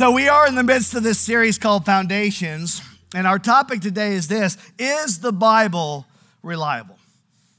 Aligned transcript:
So, 0.00 0.10
we 0.10 0.30
are 0.30 0.48
in 0.48 0.54
the 0.54 0.62
midst 0.62 0.94
of 0.94 1.02
this 1.02 1.18
series 1.18 1.58
called 1.58 1.84
Foundations, 1.84 2.80
and 3.14 3.26
our 3.26 3.38
topic 3.38 3.82
today 3.82 4.14
is 4.14 4.28
this 4.28 4.56
Is 4.78 5.20
the 5.20 5.30
Bible 5.30 6.06
reliable? 6.42 6.96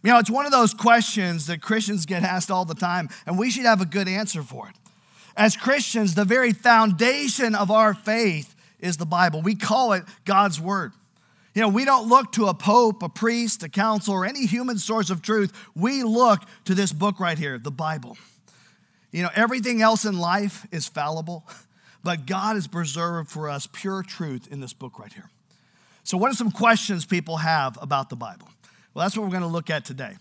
You 0.01 0.09
know, 0.09 0.17
it's 0.17 0.27
one 0.27 0.47
of 0.47 0.51
those 0.51 0.73
questions 0.73 1.45
that 1.45 1.61
Christians 1.61 2.07
get 2.07 2.23
asked 2.23 2.49
all 2.49 2.65
the 2.65 2.73
time, 2.73 3.09
and 3.27 3.37
we 3.37 3.51
should 3.51 3.65
have 3.65 3.79
a 3.79 3.85
good 3.85 4.07
answer 4.07 4.41
for 4.41 4.67
it. 4.67 4.75
As 5.37 5.55
Christians, 5.55 6.15
the 6.15 6.25
very 6.25 6.51
foundation 6.51 7.53
of 7.53 7.69
our 7.69 7.93
faith 7.93 8.55
is 8.79 8.97
the 8.97 9.05
Bible. 9.05 9.43
We 9.43 9.53
call 9.53 9.93
it 9.93 10.03
God's 10.25 10.59
Word. 10.59 10.93
You 11.53 11.61
know, 11.61 11.69
we 11.69 11.85
don't 11.85 12.09
look 12.09 12.31
to 12.31 12.47
a 12.47 12.55
pope, 12.55 13.03
a 13.03 13.09
priest, 13.09 13.61
a 13.61 13.69
council, 13.69 14.15
or 14.15 14.25
any 14.25 14.47
human 14.47 14.79
source 14.79 15.11
of 15.11 15.21
truth. 15.21 15.53
We 15.75 16.01
look 16.01 16.41
to 16.65 16.73
this 16.73 16.91
book 16.91 17.19
right 17.19 17.37
here, 17.37 17.59
the 17.59 17.69
Bible. 17.69 18.17
You 19.11 19.21
know, 19.21 19.29
everything 19.35 19.83
else 19.83 20.05
in 20.05 20.17
life 20.17 20.65
is 20.71 20.87
fallible. 20.87 21.47
But 22.03 22.25
God 22.25 22.55
has 22.55 22.67
preserved 22.67 23.29
for 23.29 23.49
us 23.49 23.67
pure 23.71 24.03
truth 24.03 24.47
in 24.51 24.59
this 24.59 24.73
book 24.73 24.97
right 24.99 25.13
here. 25.13 25.29
So, 26.03 26.17
what 26.17 26.31
are 26.31 26.35
some 26.35 26.51
questions 26.51 27.05
people 27.05 27.37
have 27.37 27.77
about 27.81 28.09
the 28.09 28.15
Bible? 28.15 28.49
Well, 28.93 29.05
that's 29.05 29.15
what 29.15 29.23
we're 29.23 29.31
going 29.31 29.41
to 29.43 29.47
look 29.47 29.69
at 29.69 29.85
today. 29.85 30.17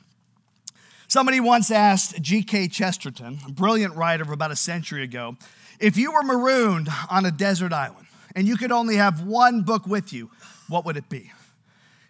Somebody 1.08 1.40
once 1.40 1.70
asked 1.70 2.20
G.K. 2.22 2.68
Chesterton, 2.68 3.40
a 3.46 3.50
brilliant 3.50 3.96
writer 3.96 4.22
of 4.22 4.30
about 4.30 4.52
a 4.52 4.56
century 4.56 5.02
ago, 5.02 5.36
if 5.80 5.96
you 5.96 6.12
were 6.12 6.22
marooned 6.22 6.88
on 7.10 7.26
a 7.26 7.32
desert 7.32 7.72
island 7.72 8.06
and 8.36 8.46
you 8.46 8.56
could 8.56 8.70
only 8.70 8.96
have 8.96 9.24
one 9.24 9.62
book 9.62 9.86
with 9.86 10.12
you, 10.12 10.30
what 10.68 10.84
would 10.84 10.96
it 10.96 11.08
be? 11.08 11.32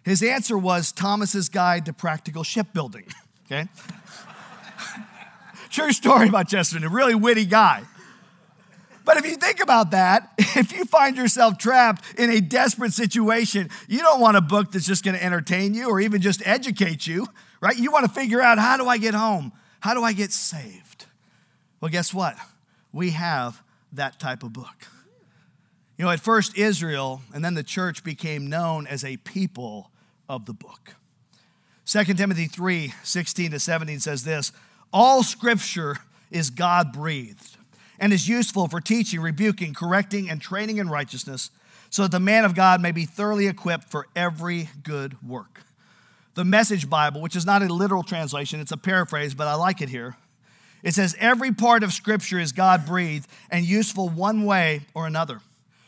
His 0.03 0.21
answer 0.21 0.57
was 0.57 0.91
Thomas's 0.91 1.49
Guide 1.49 1.85
to 1.85 1.93
Practical 1.93 2.43
Shipbuilding. 2.43 3.05
Okay? 3.51 3.67
True 5.71 5.91
story 5.91 6.29
about 6.29 6.47
Chesterton, 6.47 6.87
a 6.87 6.89
really 6.89 7.15
witty 7.15 7.43
guy. 7.43 7.83
But 9.11 9.25
if 9.25 9.29
you 9.29 9.35
think 9.35 9.61
about 9.61 9.91
that, 9.91 10.31
if 10.37 10.71
you 10.71 10.85
find 10.85 11.17
yourself 11.17 11.57
trapped 11.57 12.17
in 12.17 12.29
a 12.29 12.39
desperate 12.39 12.93
situation, 12.93 13.69
you 13.89 13.99
don't 13.99 14.21
want 14.21 14.37
a 14.37 14.41
book 14.41 14.71
that's 14.71 14.87
just 14.87 15.03
going 15.03 15.17
to 15.17 15.21
entertain 15.21 15.73
you 15.73 15.89
or 15.89 15.99
even 15.99 16.21
just 16.21 16.41
educate 16.47 17.05
you, 17.05 17.27
right? 17.59 17.77
You 17.77 17.91
want 17.91 18.05
to 18.05 18.11
figure 18.13 18.41
out 18.41 18.57
how 18.57 18.77
do 18.77 18.87
I 18.87 18.97
get 18.97 19.13
home? 19.13 19.51
How 19.81 19.93
do 19.93 20.01
I 20.01 20.13
get 20.13 20.31
saved? 20.31 21.07
Well, 21.81 21.91
guess 21.91 22.13
what? 22.13 22.37
We 22.93 23.09
have 23.09 23.61
that 23.91 24.17
type 24.17 24.43
of 24.43 24.53
book. 24.53 24.87
You 25.97 26.05
know, 26.05 26.11
at 26.11 26.21
first, 26.21 26.57
Israel 26.57 27.21
and 27.33 27.43
then 27.43 27.53
the 27.53 27.63
church 27.63 28.05
became 28.05 28.47
known 28.47 28.87
as 28.87 29.03
a 29.03 29.17
people 29.17 29.91
of 30.29 30.45
the 30.45 30.53
book. 30.53 30.95
2 31.85 32.05
Timothy 32.13 32.45
3 32.45 32.93
16 33.03 33.51
to 33.51 33.59
17 33.59 33.99
says 33.99 34.23
this 34.23 34.53
All 34.93 35.21
scripture 35.21 35.97
is 36.31 36.49
God 36.49 36.93
breathed 36.93 37.57
and 38.01 38.11
is 38.11 38.27
useful 38.27 38.67
for 38.67 38.81
teaching, 38.81 39.21
rebuking, 39.21 39.75
correcting, 39.75 40.27
and 40.27 40.41
training 40.41 40.79
in 40.79 40.89
righteousness, 40.89 41.51
so 41.91 42.01
that 42.01 42.11
the 42.11 42.19
man 42.19 42.43
of 42.43 42.55
God 42.55 42.81
may 42.81 42.91
be 42.91 43.05
thoroughly 43.05 43.47
equipped 43.47 43.89
for 43.89 44.07
every 44.15 44.69
good 44.83 45.15
work. 45.25 45.61
The 46.33 46.43
Message 46.43 46.89
Bible, 46.89 47.21
which 47.21 47.35
is 47.35 47.45
not 47.45 47.61
a 47.61 47.71
literal 47.71 48.01
translation, 48.01 48.59
it's 48.59 48.71
a 48.71 48.77
paraphrase, 48.77 49.35
but 49.35 49.47
I 49.47 49.53
like 49.53 49.81
it 49.81 49.89
here. 49.89 50.15
It 50.81 50.95
says, 50.95 51.15
Every 51.19 51.51
part 51.51 51.83
of 51.83 51.93
Scripture 51.93 52.39
is 52.39 52.51
God 52.51 52.87
breathed 52.87 53.27
and 53.51 53.65
useful 53.65 54.09
one 54.09 54.45
way 54.45 54.81
or 54.95 55.05
another, 55.05 55.41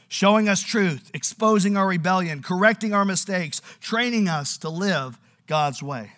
showing 0.07 0.47
us 0.47 0.61
truth, 0.61 1.09
exposing 1.15 1.75
our 1.75 1.87
rebellion, 1.87 2.43
correcting 2.43 2.93
our 2.93 3.05
mistakes, 3.05 3.59
training 3.81 4.27
us 4.27 4.57
to 4.59 4.69
live 4.69 5.17
God's 5.47 5.81
way. 5.81 6.11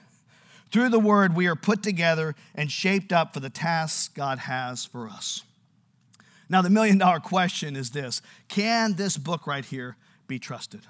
Through 0.71 0.89
the 0.89 0.99
Word, 0.99 1.37
we 1.37 1.47
are 1.47 1.55
put 1.55 1.81
together 1.81 2.35
and 2.53 2.69
shaped 2.69 3.13
up 3.13 3.33
for 3.33 3.39
the 3.39 3.49
tasks 3.49 4.09
God 4.09 4.39
has 4.39 4.83
for 4.83 5.07
us. 5.07 5.43
Now, 6.49 6.61
the 6.61 6.69
million 6.69 6.97
dollar 6.97 7.19
question 7.19 7.75
is 7.75 7.91
this 7.91 8.21
Can 8.47 8.95
this 8.95 9.17
book 9.17 9.47
right 9.47 9.65
here 9.65 9.97
be 10.27 10.39
trusted? 10.39 10.81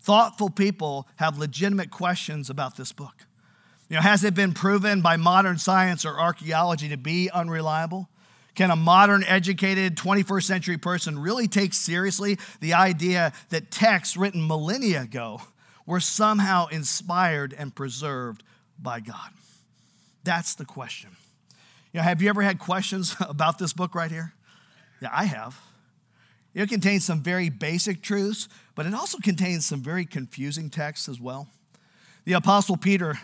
Thoughtful 0.00 0.50
people 0.50 1.08
have 1.16 1.38
legitimate 1.38 1.90
questions 1.90 2.48
about 2.48 2.76
this 2.76 2.92
book. 2.92 3.26
You 3.88 3.96
know, 3.96 4.02
has 4.02 4.22
it 4.22 4.34
been 4.34 4.52
proven 4.52 5.00
by 5.00 5.16
modern 5.16 5.58
science 5.58 6.04
or 6.04 6.20
archaeology 6.20 6.88
to 6.90 6.96
be 6.96 7.30
unreliable? 7.30 8.08
Can 8.54 8.70
a 8.70 8.76
modern, 8.76 9.22
educated 9.24 9.96
21st 9.96 10.42
century 10.42 10.78
person 10.78 11.18
really 11.18 11.46
take 11.46 11.72
seriously 11.72 12.38
the 12.60 12.74
idea 12.74 13.32
that 13.50 13.70
texts 13.70 14.16
written 14.16 14.46
millennia 14.46 15.02
ago 15.02 15.40
were 15.86 16.00
somehow 16.00 16.66
inspired 16.66 17.54
and 17.56 17.74
preserved 17.74 18.42
by 18.78 19.00
God? 19.00 19.30
That's 20.24 20.54
the 20.54 20.64
question. 20.64 21.10
You 21.92 21.98
know, 21.98 22.04
have 22.04 22.20
you 22.20 22.28
ever 22.28 22.42
had 22.42 22.58
questions 22.58 23.16
about 23.20 23.58
this 23.58 23.72
book 23.72 23.94
right 23.94 24.10
here? 24.10 24.34
Yeah, 25.00 25.10
I 25.12 25.24
have. 25.24 25.60
It 26.54 26.68
contains 26.68 27.04
some 27.04 27.22
very 27.22 27.50
basic 27.50 28.02
truths, 28.02 28.48
but 28.74 28.86
it 28.86 28.94
also 28.94 29.18
contains 29.18 29.64
some 29.66 29.80
very 29.80 30.04
confusing 30.04 30.70
texts 30.70 31.08
as 31.08 31.20
well. 31.20 31.48
The 32.24 32.32
Apostle 32.32 32.76
Peter, 32.76 33.18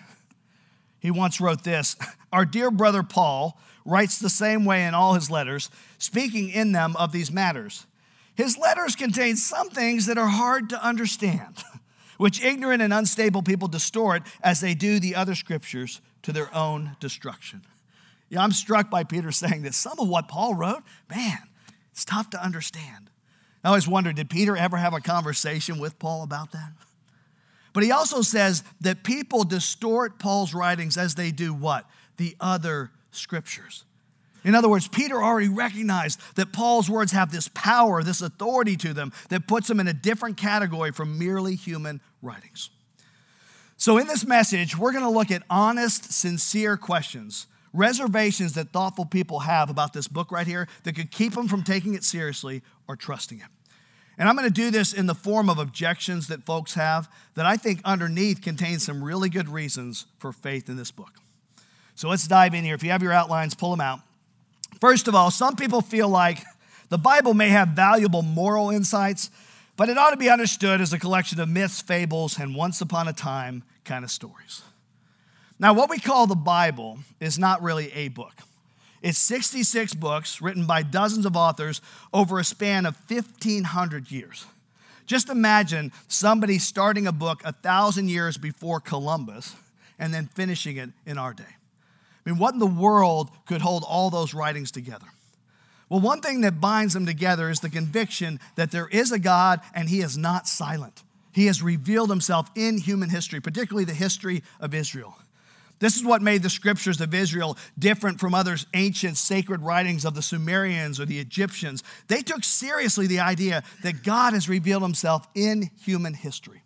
he 1.00 1.10
once 1.10 1.40
wrote 1.40 1.64
this 1.64 1.96
Our 2.32 2.44
dear 2.44 2.70
brother 2.70 3.02
Paul 3.02 3.58
writes 3.84 4.18
the 4.18 4.30
same 4.30 4.64
way 4.64 4.86
in 4.86 4.94
all 4.94 5.14
his 5.14 5.30
letters, 5.30 5.70
speaking 5.98 6.48
in 6.48 6.72
them 6.72 6.96
of 6.96 7.12
these 7.12 7.30
matters. 7.30 7.86
His 8.34 8.56
letters 8.58 8.96
contain 8.96 9.36
some 9.36 9.70
things 9.70 10.06
that 10.06 10.18
are 10.18 10.28
hard 10.28 10.70
to 10.70 10.84
understand, 10.84 11.62
which 12.18 12.42
ignorant 12.42 12.82
and 12.82 12.92
unstable 12.92 13.42
people 13.42 13.68
distort 13.68 14.22
as 14.42 14.60
they 14.60 14.74
do 14.74 14.98
the 14.98 15.14
other 15.14 15.34
scriptures 15.34 16.00
to 16.22 16.32
their 16.32 16.54
own 16.54 16.96
destruction. 17.00 17.62
Yeah, 18.28 18.42
I'm 18.42 18.52
struck 18.52 18.90
by 18.90 19.04
Peter 19.04 19.30
saying 19.32 19.62
that 19.62 19.74
some 19.74 19.98
of 19.98 20.08
what 20.08 20.28
Paul 20.28 20.54
wrote, 20.54 20.82
man, 21.08 21.38
it's 21.94 22.04
tough 22.04 22.28
to 22.30 22.44
understand. 22.44 23.08
I 23.62 23.68
always 23.68 23.86
wondered 23.86 24.16
did 24.16 24.28
Peter 24.28 24.56
ever 24.56 24.76
have 24.76 24.94
a 24.94 25.00
conversation 25.00 25.78
with 25.78 25.96
Paul 26.00 26.24
about 26.24 26.50
that? 26.50 26.72
But 27.72 27.84
he 27.84 27.92
also 27.92 28.20
says 28.20 28.64
that 28.80 29.04
people 29.04 29.44
distort 29.44 30.18
Paul's 30.18 30.52
writings 30.52 30.96
as 30.96 31.14
they 31.14 31.30
do 31.30 31.54
what? 31.54 31.88
The 32.16 32.36
other 32.40 32.90
scriptures. 33.12 33.84
In 34.42 34.56
other 34.56 34.68
words, 34.68 34.88
Peter 34.88 35.22
already 35.22 35.48
recognized 35.48 36.20
that 36.34 36.52
Paul's 36.52 36.90
words 36.90 37.12
have 37.12 37.30
this 37.30 37.46
power, 37.54 38.02
this 38.02 38.22
authority 38.22 38.76
to 38.78 38.92
them 38.92 39.12
that 39.28 39.46
puts 39.46 39.68
them 39.68 39.78
in 39.78 39.86
a 39.86 39.94
different 39.94 40.36
category 40.36 40.90
from 40.90 41.16
merely 41.16 41.54
human 41.54 42.00
writings. 42.22 42.70
So, 43.76 43.98
in 43.98 44.08
this 44.08 44.26
message, 44.26 44.76
we're 44.76 44.92
going 44.92 45.04
to 45.04 45.10
look 45.10 45.30
at 45.30 45.44
honest, 45.48 46.12
sincere 46.12 46.76
questions 46.76 47.46
reservations 47.74 48.54
that 48.54 48.70
thoughtful 48.70 49.04
people 49.04 49.40
have 49.40 49.68
about 49.68 49.92
this 49.92 50.08
book 50.08 50.32
right 50.32 50.46
here 50.46 50.66
that 50.84 50.94
could 50.94 51.10
keep 51.10 51.34
them 51.34 51.48
from 51.48 51.62
taking 51.62 51.94
it 51.94 52.04
seriously 52.04 52.62
or 52.88 52.96
trusting 52.96 53.38
it. 53.38 53.48
And 54.16 54.28
I'm 54.28 54.36
going 54.36 54.48
to 54.48 54.54
do 54.54 54.70
this 54.70 54.92
in 54.92 55.06
the 55.06 55.14
form 55.14 55.50
of 55.50 55.58
objections 55.58 56.28
that 56.28 56.44
folks 56.44 56.74
have 56.74 57.10
that 57.34 57.46
I 57.46 57.56
think 57.56 57.80
underneath 57.84 58.40
contain 58.40 58.78
some 58.78 59.02
really 59.02 59.28
good 59.28 59.48
reasons 59.48 60.06
for 60.18 60.32
faith 60.32 60.68
in 60.68 60.76
this 60.76 60.92
book. 60.92 61.10
So 61.96 62.08
let's 62.08 62.26
dive 62.26 62.54
in 62.54 62.64
here. 62.64 62.76
If 62.76 62.84
you 62.84 62.90
have 62.90 63.02
your 63.02 63.12
outlines, 63.12 63.54
pull 63.54 63.70
them 63.72 63.80
out. 63.80 64.00
First 64.80 65.08
of 65.08 65.14
all, 65.14 65.30
some 65.30 65.56
people 65.56 65.80
feel 65.80 66.08
like 66.08 66.44
the 66.90 66.98
Bible 66.98 67.34
may 67.34 67.48
have 67.48 67.68
valuable 67.68 68.22
moral 68.22 68.70
insights, 68.70 69.30
but 69.76 69.88
it 69.88 69.98
ought 69.98 70.10
to 70.10 70.16
be 70.16 70.30
understood 70.30 70.80
as 70.80 70.92
a 70.92 70.98
collection 70.98 71.40
of 71.40 71.48
myths, 71.48 71.82
fables, 71.82 72.38
and 72.38 72.54
once 72.54 72.80
upon 72.80 73.08
a 73.08 73.12
time 73.12 73.64
kind 73.84 74.04
of 74.04 74.10
stories. 74.10 74.62
Now, 75.64 75.72
what 75.72 75.88
we 75.88 75.98
call 75.98 76.26
the 76.26 76.34
Bible 76.34 76.98
is 77.20 77.38
not 77.38 77.62
really 77.62 77.90
a 77.94 78.08
book. 78.08 78.34
It's 79.00 79.16
66 79.16 79.94
books 79.94 80.42
written 80.42 80.66
by 80.66 80.82
dozens 80.82 81.24
of 81.24 81.36
authors 81.36 81.80
over 82.12 82.38
a 82.38 82.44
span 82.44 82.84
of 82.84 82.98
1,500 83.08 84.10
years. 84.10 84.44
Just 85.06 85.30
imagine 85.30 85.90
somebody 86.06 86.58
starting 86.58 87.06
a 87.06 87.12
book 87.12 87.40
a 87.46 87.52
thousand 87.52 88.10
years 88.10 88.36
before 88.36 88.78
Columbus 88.78 89.56
and 89.98 90.12
then 90.12 90.26
finishing 90.26 90.76
it 90.76 90.90
in 91.06 91.16
our 91.16 91.32
day. 91.32 91.44
I 91.46 92.30
mean, 92.30 92.38
what 92.38 92.52
in 92.52 92.60
the 92.60 92.66
world 92.66 93.30
could 93.46 93.62
hold 93.62 93.84
all 93.88 94.10
those 94.10 94.34
writings 94.34 94.70
together? 94.70 95.06
Well, 95.88 96.00
one 96.00 96.20
thing 96.20 96.42
that 96.42 96.60
binds 96.60 96.92
them 96.92 97.06
together 97.06 97.48
is 97.48 97.60
the 97.60 97.70
conviction 97.70 98.38
that 98.56 98.70
there 98.70 98.88
is 98.88 99.12
a 99.12 99.18
God 99.18 99.62
and 99.74 99.88
he 99.88 100.02
is 100.02 100.18
not 100.18 100.46
silent. 100.46 101.02
He 101.32 101.46
has 101.46 101.62
revealed 101.62 102.10
himself 102.10 102.50
in 102.54 102.76
human 102.76 103.08
history, 103.08 103.40
particularly 103.40 103.86
the 103.86 103.94
history 103.94 104.42
of 104.60 104.74
Israel. 104.74 105.16
This 105.84 105.96
is 105.96 106.04
what 106.04 106.22
made 106.22 106.42
the 106.42 106.48
scriptures 106.48 107.02
of 107.02 107.12
Israel 107.12 107.58
different 107.78 108.18
from 108.18 108.34
other 108.34 108.56
ancient 108.72 109.18
sacred 109.18 109.60
writings 109.60 110.06
of 110.06 110.14
the 110.14 110.22
Sumerians 110.22 110.98
or 110.98 111.04
the 111.04 111.18
Egyptians. 111.18 111.82
They 112.08 112.22
took 112.22 112.42
seriously 112.42 113.06
the 113.06 113.20
idea 113.20 113.62
that 113.82 114.02
God 114.02 114.32
has 114.32 114.48
revealed 114.48 114.80
himself 114.80 115.28
in 115.34 115.68
human 115.78 116.14
history. 116.14 116.62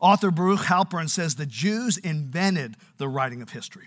Author 0.00 0.32
Baruch 0.32 0.62
Halpern 0.62 1.08
says 1.08 1.36
the 1.36 1.46
Jews 1.46 1.96
invented 1.96 2.74
the 2.98 3.06
writing 3.08 3.40
of 3.40 3.50
history. 3.50 3.86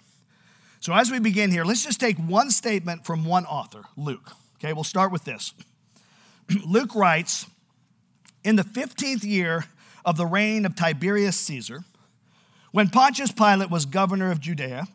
So, 0.79 0.94
as 0.94 1.11
we 1.11 1.19
begin 1.19 1.51
here, 1.51 1.65
let's 1.65 1.83
just 1.83 1.99
take 1.99 2.17
one 2.17 2.49
statement 2.49 3.05
from 3.05 3.25
one 3.25 3.45
author, 3.45 3.83
Luke. 3.97 4.31
Okay, 4.59 4.71
we'll 4.71 4.85
start 4.85 5.11
with 5.11 5.25
this. 5.25 5.53
Luke 6.65 6.95
writes 6.95 7.47
In 8.45 8.55
the 8.55 8.63
15th 8.63 9.25
year 9.25 9.65
of 10.05 10.15
the 10.15 10.25
reign 10.25 10.65
of 10.65 10.73
Tiberius 10.73 11.35
Caesar, 11.35 11.83
when 12.71 12.89
Pontius 12.89 13.31
Pilate 13.31 13.69
was 13.69 13.85
governor 13.85 14.31
of 14.31 14.39
Judea, 14.39 14.87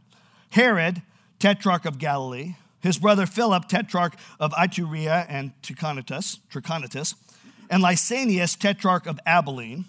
Herod, 0.50 1.02
tetrarch 1.38 1.84
of 1.84 1.98
Galilee, 1.98 2.54
his 2.80 2.98
brother 2.98 3.26
Philip, 3.26 3.68
tetrarch 3.68 4.14
of 4.38 4.52
Iturea 4.52 5.26
and 5.28 5.52
Trachonitis, 5.62 7.14
and 7.70 7.82
Lysanias, 7.82 8.58
tetrarch 8.58 9.06
of 9.06 9.18
Abilene, 9.24 9.86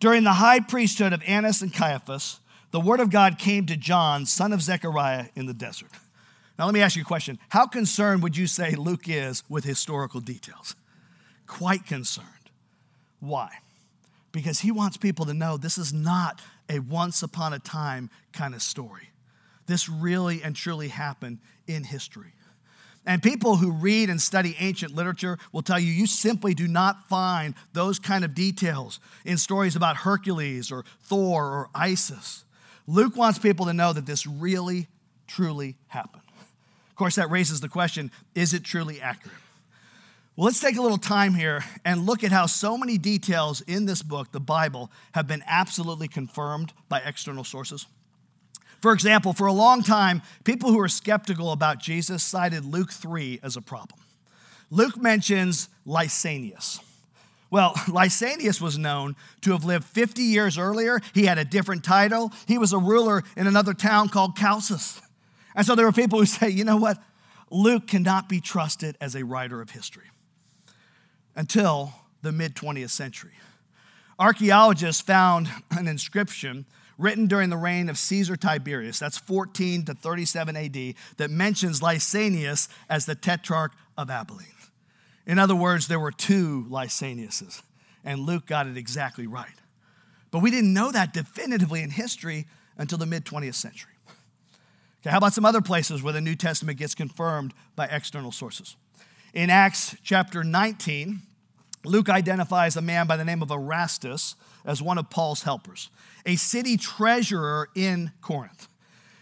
during 0.00 0.24
the 0.24 0.34
high 0.34 0.60
priesthood 0.60 1.12
of 1.12 1.22
Annas 1.26 1.62
and 1.62 1.72
Caiaphas, 1.72 2.40
the 2.70 2.80
word 2.80 3.00
of 3.00 3.10
God 3.10 3.38
came 3.38 3.66
to 3.66 3.76
John, 3.76 4.26
son 4.26 4.52
of 4.52 4.62
Zechariah, 4.62 5.26
in 5.34 5.46
the 5.46 5.54
desert. 5.54 5.90
Now, 6.58 6.66
let 6.66 6.74
me 6.74 6.80
ask 6.80 6.96
you 6.96 7.02
a 7.02 7.04
question. 7.04 7.38
How 7.48 7.66
concerned 7.66 8.22
would 8.22 8.36
you 8.36 8.46
say 8.46 8.74
Luke 8.74 9.08
is 9.08 9.42
with 9.48 9.64
historical 9.64 10.20
details? 10.20 10.74
Quite 11.46 11.86
concerned. 11.86 12.26
Why? 13.20 13.50
Because 14.32 14.60
he 14.60 14.70
wants 14.70 14.96
people 14.96 15.24
to 15.26 15.34
know 15.34 15.56
this 15.56 15.78
is 15.78 15.92
not 15.92 16.42
a 16.68 16.78
once 16.80 17.22
upon 17.22 17.52
a 17.52 17.58
time 17.58 18.10
kind 18.32 18.54
of 18.54 18.62
story. 18.62 19.10
This 19.66 19.88
really 19.88 20.42
and 20.42 20.56
truly 20.56 20.88
happened 20.88 21.38
in 21.66 21.84
history. 21.84 22.32
And 23.06 23.22
people 23.22 23.56
who 23.56 23.72
read 23.72 24.10
and 24.10 24.20
study 24.20 24.54
ancient 24.58 24.94
literature 24.94 25.38
will 25.50 25.62
tell 25.62 25.78
you 25.78 25.90
you 25.90 26.06
simply 26.06 26.52
do 26.52 26.68
not 26.68 27.08
find 27.08 27.54
those 27.72 27.98
kind 27.98 28.24
of 28.24 28.34
details 28.34 29.00
in 29.24 29.38
stories 29.38 29.76
about 29.76 29.96
Hercules 29.96 30.70
or 30.70 30.84
Thor 31.02 31.44
or 31.44 31.70
Isis. 31.74 32.44
Luke 32.86 33.16
wants 33.16 33.38
people 33.38 33.66
to 33.66 33.72
know 33.72 33.92
that 33.92 34.04
this 34.04 34.26
really, 34.26 34.88
truly 35.26 35.76
happened. 35.86 36.22
Of 36.90 36.96
course, 36.96 37.14
that 37.14 37.30
raises 37.30 37.60
the 37.60 37.68
question 37.68 38.10
is 38.34 38.52
it 38.52 38.64
truly 38.64 39.00
accurate? 39.00 39.38
Well, 40.38 40.44
let's 40.44 40.60
take 40.60 40.76
a 40.76 40.82
little 40.82 40.98
time 40.98 41.34
here 41.34 41.64
and 41.84 42.06
look 42.06 42.22
at 42.22 42.30
how 42.30 42.46
so 42.46 42.78
many 42.78 42.96
details 42.96 43.60
in 43.62 43.86
this 43.86 44.02
book, 44.02 44.30
the 44.30 44.38
Bible, 44.38 44.88
have 45.10 45.26
been 45.26 45.42
absolutely 45.48 46.06
confirmed 46.06 46.72
by 46.88 47.00
external 47.00 47.42
sources. 47.42 47.86
For 48.80 48.92
example, 48.92 49.32
for 49.32 49.48
a 49.48 49.52
long 49.52 49.82
time, 49.82 50.22
people 50.44 50.70
who 50.70 50.76
were 50.76 50.86
skeptical 50.86 51.50
about 51.50 51.80
Jesus 51.80 52.22
cited 52.22 52.64
Luke 52.64 52.92
3 52.92 53.40
as 53.42 53.56
a 53.56 53.60
problem. 53.60 53.98
Luke 54.70 54.96
mentions 54.96 55.68
Lysanias. 55.84 56.78
Well, 57.50 57.72
Lysanias 57.88 58.60
was 58.60 58.78
known 58.78 59.16
to 59.40 59.50
have 59.50 59.64
lived 59.64 59.86
50 59.86 60.22
years 60.22 60.56
earlier. 60.56 61.00
He 61.14 61.26
had 61.26 61.38
a 61.38 61.44
different 61.44 61.82
title. 61.82 62.32
He 62.46 62.58
was 62.58 62.72
a 62.72 62.78
ruler 62.78 63.24
in 63.36 63.48
another 63.48 63.74
town 63.74 64.08
called 64.08 64.36
Chalcis. 64.36 65.02
And 65.56 65.66
so 65.66 65.74
there 65.74 65.84
were 65.84 65.90
people 65.90 66.20
who 66.20 66.26
say, 66.26 66.48
you 66.48 66.62
know 66.62 66.76
what? 66.76 66.96
Luke 67.50 67.88
cannot 67.88 68.28
be 68.28 68.40
trusted 68.40 68.96
as 69.00 69.16
a 69.16 69.24
writer 69.24 69.60
of 69.60 69.70
history 69.70 70.04
until 71.38 71.94
the 72.20 72.32
mid 72.32 72.54
20th 72.54 72.90
century. 72.90 73.32
Archaeologists 74.18 75.00
found 75.00 75.48
an 75.70 75.86
inscription 75.86 76.66
written 76.98 77.28
during 77.28 77.48
the 77.48 77.56
reign 77.56 77.88
of 77.88 77.96
Caesar 77.96 78.36
Tiberius, 78.36 78.98
that's 78.98 79.16
14 79.16 79.84
to 79.84 79.94
37 79.94 80.56
AD, 80.56 80.94
that 81.16 81.30
mentions 81.30 81.80
Lysanias 81.80 82.68
as 82.90 83.06
the 83.06 83.14
tetrarch 83.14 83.72
of 83.96 84.10
Abilene. 84.10 84.48
In 85.24 85.38
other 85.38 85.54
words, 85.54 85.86
there 85.86 86.00
were 86.00 86.10
two 86.10 86.66
Lysaniases, 86.68 87.62
and 88.04 88.20
Luke 88.20 88.46
got 88.46 88.66
it 88.66 88.76
exactly 88.76 89.28
right. 89.28 89.54
But 90.32 90.40
we 90.40 90.50
didn't 90.50 90.74
know 90.74 90.90
that 90.90 91.12
definitively 91.12 91.82
in 91.82 91.90
history 91.90 92.46
until 92.76 92.98
the 92.98 93.06
mid 93.06 93.24
20th 93.24 93.54
century. 93.54 93.92
Okay, 95.00 95.10
how 95.10 95.18
about 95.18 95.34
some 95.34 95.44
other 95.44 95.60
places 95.60 96.02
where 96.02 96.12
the 96.12 96.20
New 96.20 96.34
Testament 96.34 96.78
gets 96.78 96.96
confirmed 96.96 97.54
by 97.76 97.86
external 97.86 98.32
sources? 98.32 98.74
In 99.34 99.50
Acts 99.50 99.96
chapter 100.02 100.42
19, 100.42 101.20
Luke 101.84 102.08
identifies 102.08 102.76
a 102.76 102.82
man 102.82 103.06
by 103.06 103.16
the 103.16 103.24
name 103.24 103.42
of 103.42 103.50
Erastus 103.50 104.34
as 104.64 104.82
one 104.82 104.98
of 104.98 105.10
Paul's 105.10 105.42
helpers, 105.42 105.90
a 106.26 106.36
city 106.36 106.76
treasurer 106.76 107.68
in 107.74 108.12
Corinth. 108.20 108.68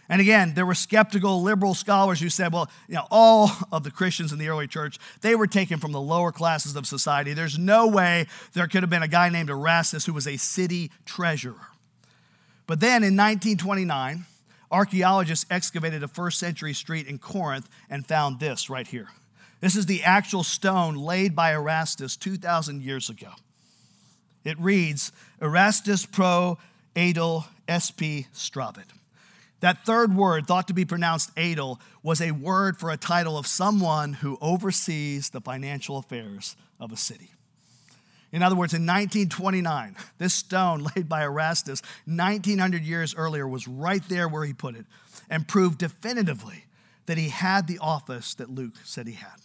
And 0.09 0.21
again, 0.21 0.53
there 0.53 0.65
were 0.65 0.73
skeptical 0.73 1.41
liberal 1.41 1.73
scholars 1.73 2.21
who 2.21 2.29
said, 2.29 2.53
well, 2.53 2.69
you 2.87 2.95
know, 2.95 3.07
all 3.11 3.51
of 3.73 3.83
the 3.83 3.91
Christians 3.91 4.31
in 4.31 4.39
the 4.39 4.47
early 4.47 4.67
church, 4.67 4.97
they 5.21 5.35
were 5.35 5.47
taken 5.47 5.79
from 5.79 5.91
the 5.91 5.99
lower 5.99 6.31
classes 6.31 6.77
of 6.77 6.87
society. 6.87 7.33
There's 7.33 7.59
no 7.59 7.87
way 7.87 8.27
there 8.53 8.67
could 8.67 8.83
have 8.83 8.89
been 8.89 9.03
a 9.03 9.09
guy 9.09 9.27
named 9.27 9.49
Erastus 9.49 10.05
who 10.05 10.13
was 10.13 10.25
a 10.25 10.37
city 10.37 10.91
treasurer. 11.05 11.67
But 12.67 12.79
then 12.79 13.03
in 13.03 13.17
1929, 13.17 14.25
archaeologists 14.71 15.45
excavated 15.49 16.03
a 16.03 16.07
first 16.07 16.39
century 16.39 16.73
street 16.73 17.07
in 17.07 17.17
Corinth 17.17 17.69
and 17.89 18.07
found 18.07 18.39
this 18.39 18.69
right 18.69 18.87
here. 18.87 19.09
This 19.59 19.75
is 19.75 19.87
the 19.87 20.03
actual 20.03 20.43
stone 20.43 20.95
laid 20.95 21.35
by 21.35 21.53
Erastus 21.53 22.15
2,000 22.15 22.81
years 22.81 23.09
ago. 23.09 23.31
It 24.43 24.59
reads 24.59 25.11
Erastus 25.41 26.05
pro 26.05 26.57
edel 26.95 27.45
sp 27.67 28.29
stravit. 28.33 28.85
That 29.59 29.85
third 29.85 30.15
word, 30.15 30.45
thought 30.45 30.67
to 30.67 30.73
be 30.73 30.85
pronounced 30.85 31.31
Adel, 31.35 31.79
was 32.03 32.21
a 32.21 32.31
word 32.31 32.77
for 32.77 32.91
a 32.91 32.97
title 32.97 33.37
of 33.37 33.47
someone 33.47 34.13
who 34.13 34.37
oversees 34.39 35.29
the 35.29 35.41
financial 35.41 35.97
affairs 35.97 36.55
of 36.79 36.91
a 36.91 36.97
city. 36.97 37.31
In 38.31 38.43
other 38.43 38.55
words, 38.55 38.73
in 38.73 38.83
1929, 38.83 39.95
this 40.19 40.33
stone 40.33 40.87
laid 40.95 41.09
by 41.09 41.23
Erastus 41.23 41.81
1900 42.05 42.83
years 42.83 43.15
earlier 43.15 43.47
was 43.47 43.67
right 43.67 44.03
there 44.09 44.27
where 44.27 44.45
he 44.45 44.53
put 44.53 44.75
it 44.75 44.85
and 45.29 45.47
proved 45.47 45.79
definitively 45.79 46.65
that 47.07 47.17
he 47.17 47.29
had 47.29 47.67
the 47.67 47.79
office 47.79 48.35
that 48.35 48.49
Luke 48.49 48.73
said 48.83 49.07
he 49.07 49.13
had. 49.13 49.39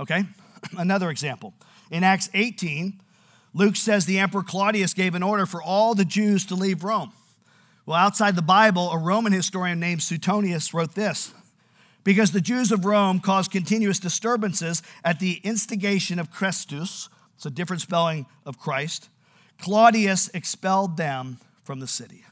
Okay, 0.00 0.24
another 0.78 1.10
example. 1.10 1.52
In 1.90 2.02
Acts 2.02 2.30
18, 2.32 3.00
Luke 3.52 3.76
says 3.76 4.06
the 4.06 4.18
Emperor 4.18 4.42
Claudius 4.42 4.94
gave 4.94 5.14
an 5.14 5.22
order 5.22 5.44
for 5.44 5.62
all 5.62 5.94
the 5.94 6.04
Jews 6.04 6.46
to 6.46 6.54
leave 6.54 6.82
Rome. 6.82 7.12
Well, 7.84 7.98
outside 7.98 8.34
the 8.34 8.42
Bible, 8.42 8.90
a 8.90 8.98
Roman 8.98 9.32
historian 9.32 9.78
named 9.78 10.02
Suetonius 10.02 10.72
wrote 10.72 10.94
this 10.94 11.34
because 12.02 12.32
the 12.32 12.40
Jews 12.40 12.72
of 12.72 12.84
Rome 12.84 13.20
caused 13.20 13.50
continuous 13.50 13.98
disturbances 13.98 14.82
at 15.04 15.20
the 15.20 15.40
instigation 15.42 16.18
of 16.18 16.32
Chrestus, 16.32 17.08
it's 17.34 17.46
a 17.46 17.50
different 17.50 17.82
spelling 17.82 18.26
of 18.46 18.58
Christ, 18.58 19.08
Claudius 19.58 20.30
expelled 20.32 20.96
them 20.96 21.38
from 21.62 21.80
the 21.80 21.86
city. 21.86 22.24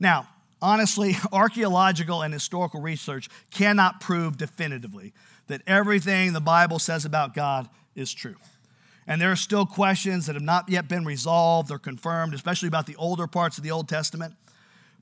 Now, 0.00 0.28
honestly, 0.62 1.16
archaeological 1.32 2.22
and 2.22 2.32
historical 2.32 2.80
research 2.80 3.28
cannot 3.50 4.00
prove 4.00 4.38
definitively 4.38 5.12
that 5.48 5.60
everything 5.66 6.32
the 6.32 6.40
Bible 6.40 6.78
says 6.78 7.04
about 7.04 7.34
God 7.34 7.68
is 7.94 8.14
true. 8.14 8.36
And 9.06 9.20
there 9.20 9.32
are 9.32 9.36
still 9.36 9.66
questions 9.66 10.26
that 10.26 10.36
have 10.36 10.42
not 10.42 10.68
yet 10.68 10.88
been 10.88 11.04
resolved 11.04 11.70
or 11.70 11.78
confirmed, 11.78 12.34
especially 12.34 12.68
about 12.68 12.86
the 12.86 12.96
older 12.96 13.26
parts 13.26 13.58
of 13.58 13.64
the 13.64 13.70
Old 13.72 13.88
Testament. 13.88 14.34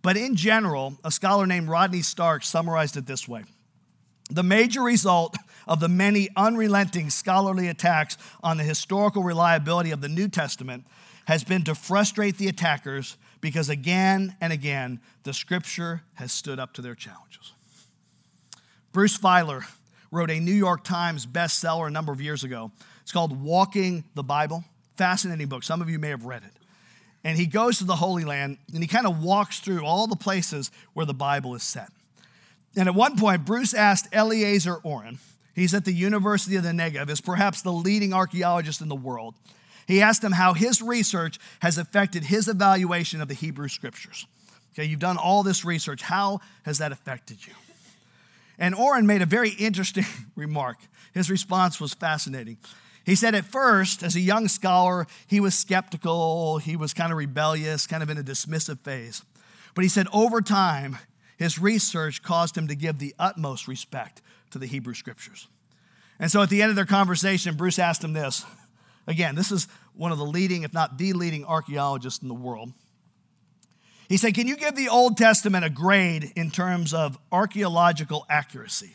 But 0.02 0.16
in 0.16 0.34
general, 0.34 0.98
a 1.04 1.10
scholar 1.10 1.46
named 1.46 1.68
Rodney 1.68 2.00
Stark 2.00 2.42
summarized 2.42 2.96
it 2.96 3.06
this 3.06 3.28
way 3.28 3.44
The 4.30 4.42
major 4.42 4.82
result 4.82 5.36
of 5.68 5.80
the 5.80 5.88
many 5.88 6.30
unrelenting 6.34 7.10
scholarly 7.10 7.68
attacks 7.68 8.16
on 8.42 8.56
the 8.56 8.64
historical 8.64 9.22
reliability 9.22 9.90
of 9.90 10.00
the 10.00 10.08
New 10.08 10.28
Testament 10.28 10.86
has 11.26 11.44
been 11.44 11.62
to 11.64 11.74
frustrate 11.74 12.38
the 12.38 12.48
attackers 12.48 13.18
because 13.40 13.68
again 13.68 14.36
and 14.40 14.52
again 14.52 15.00
the 15.24 15.32
scripture 15.32 16.02
has 16.14 16.32
stood 16.32 16.58
up 16.58 16.72
to 16.74 16.82
their 16.82 16.94
challenges. 16.94 17.52
Bruce 18.92 19.16
Feiler 19.16 19.62
wrote 20.10 20.30
a 20.30 20.40
New 20.40 20.52
York 20.52 20.82
Times 20.84 21.26
bestseller 21.26 21.86
a 21.86 21.90
number 21.90 22.12
of 22.12 22.20
years 22.20 22.42
ago. 22.42 22.72
It's 23.02 23.12
called 23.12 23.40
Walking 23.42 24.04
the 24.14 24.22
Bible. 24.22 24.64
Fascinating 24.96 25.46
book. 25.46 25.62
Some 25.62 25.80
of 25.80 25.88
you 25.88 25.98
may 25.98 26.08
have 26.08 26.24
read 26.24 26.42
it 26.42 26.52
and 27.24 27.36
he 27.36 27.46
goes 27.46 27.78
to 27.78 27.84
the 27.84 27.96
Holy 27.96 28.24
Land 28.24 28.58
and 28.72 28.82
he 28.82 28.86
kind 28.86 29.06
of 29.06 29.22
walks 29.22 29.60
through 29.60 29.84
all 29.84 30.06
the 30.06 30.16
places 30.16 30.70
where 30.94 31.06
the 31.06 31.14
Bible 31.14 31.54
is 31.54 31.62
set. 31.62 31.90
And 32.76 32.88
at 32.88 32.94
one 32.94 33.18
point, 33.18 33.44
Bruce 33.44 33.74
asked 33.74 34.12
Eliezer 34.14 34.76
Oren, 34.76 35.18
he's 35.54 35.74
at 35.74 35.84
the 35.84 35.92
University 35.92 36.56
of 36.56 36.62
the 36.62 36.70
Negev, 36.70 37.10
is 37.10 37.20
perhaps 37.20 37.62
the 37.62 37.72
leading 37.72 38.12
archaeologist 38.12 38.80
in 38.80 38.88
the 38.88 38.94
world. 38.94 39.34
He 39.86 40.02
asked 40.02 40.22
him 40.22 40.32
how 40.32 40.54
his 40.54 40.80
research 40.80 41.38
has 41.60 41.78
affected 41.78 42.24
his 42.24 42.48
evaluation 42.48 43.20
of 43.20 43.28
the 43.28 43.34
Hebrew 43.34 43.68
scriptures. 43.68 44.26
Okay, 44.72 44.84
you've 44.84 45.00
done 45.00 45.16
all 45.16 45.42
this 45.42 45.64
research. 45.64 46.02
How 46.02 46.40
has 46.64 46.78
that 46.78 46.92
affected 46.92 47.44
you? 47.46 47.52
And 48.58 48.74
Oren 48.74 49.06
made 49.06 49.22
a 49.22 49.26
very 49.26 49.50
interesting 49.50 50.04
remark. 50.36 50.78
His 51.12 51.30
response 51.30 51.80
was 51.80 51.94
fascinating. 51.94 52.58
He 53.04 53.14
said 53.14 53.34
at 53.34 53.46
first, 53.46 54.02
as 54.02 54.14
a 54.14 54.20
young 54.20 54.46
scholar, 54.46 55.06
he 55.26 55.40
was 55.40 55.54
skeptical, 55.54 56.58
he 56.58 56.76
was 56.76 56.94
kind 56.94 57.10
of 57.10 57.18
rebellious, 57.18 57.86
kind 57.86 58.02
of 58.02 58.10
in 58.10 58.18
a 58.18 58.22
dismissive 58.22 58.80
phase. 58.80 59.24
But 59.74 59.80
But 59.80 59.84
he 59.84 59.88
said 59.88 60.06
over 60.12 60.40
time, 60.40 60.98
his 61.38 61.58
research 61.58 62.22
caused 62.22 62.56
him 62.56 62.68
to 62.68 62.74
give 62.74 62.98
the 62.98 63.14
utmost 63.18 63.66
respect 63.66 64.20
to 64.50 64.58
the 64.58 64.66
Hebrew 64.66 64.94
scriptures. 64.94 65.48
And 66.18 66.30
so 66.30 66.42
at 66.42 66.50
the 66.50 66.60
end 66.60 66.68
of 66.68 66.76
their 66.76 66.84
conversation, 66.84 67.56
Bruce 67.56 67.78
asked 67.78 68.04
him 68.04 68.12
this. 68.12 68.44
Again, 69.10 69.34
this 69.34 69.50
is 69.50 69.66
one 69.92 70.12
of 70.12 70.18
the 70.18 70.24
leading, 70.24 70.62
if 70.62 70.72
not 70.72 70.96
the 70.96 71.12
leading, 71.14 71.44
archaeologists 71.44 72.22
in 72.22 72.28
the 72.28 72.34
world. 72.34 72.72
He 74.08 74.16
said, 74.16 74.34
Can 74.34 74.46
you 74.46 74.56
give 74.56 74.76
the 74.76 74.88
Old 74.88 75.16
Testament 75.16 75.64
a 75.64 75.70
grade 75.70 76.32
in 76.36 76.52
terms 76.52 76.94
of 76.94 77.18
archaeological 77.32 78.24
accuracy? 78.30 78.94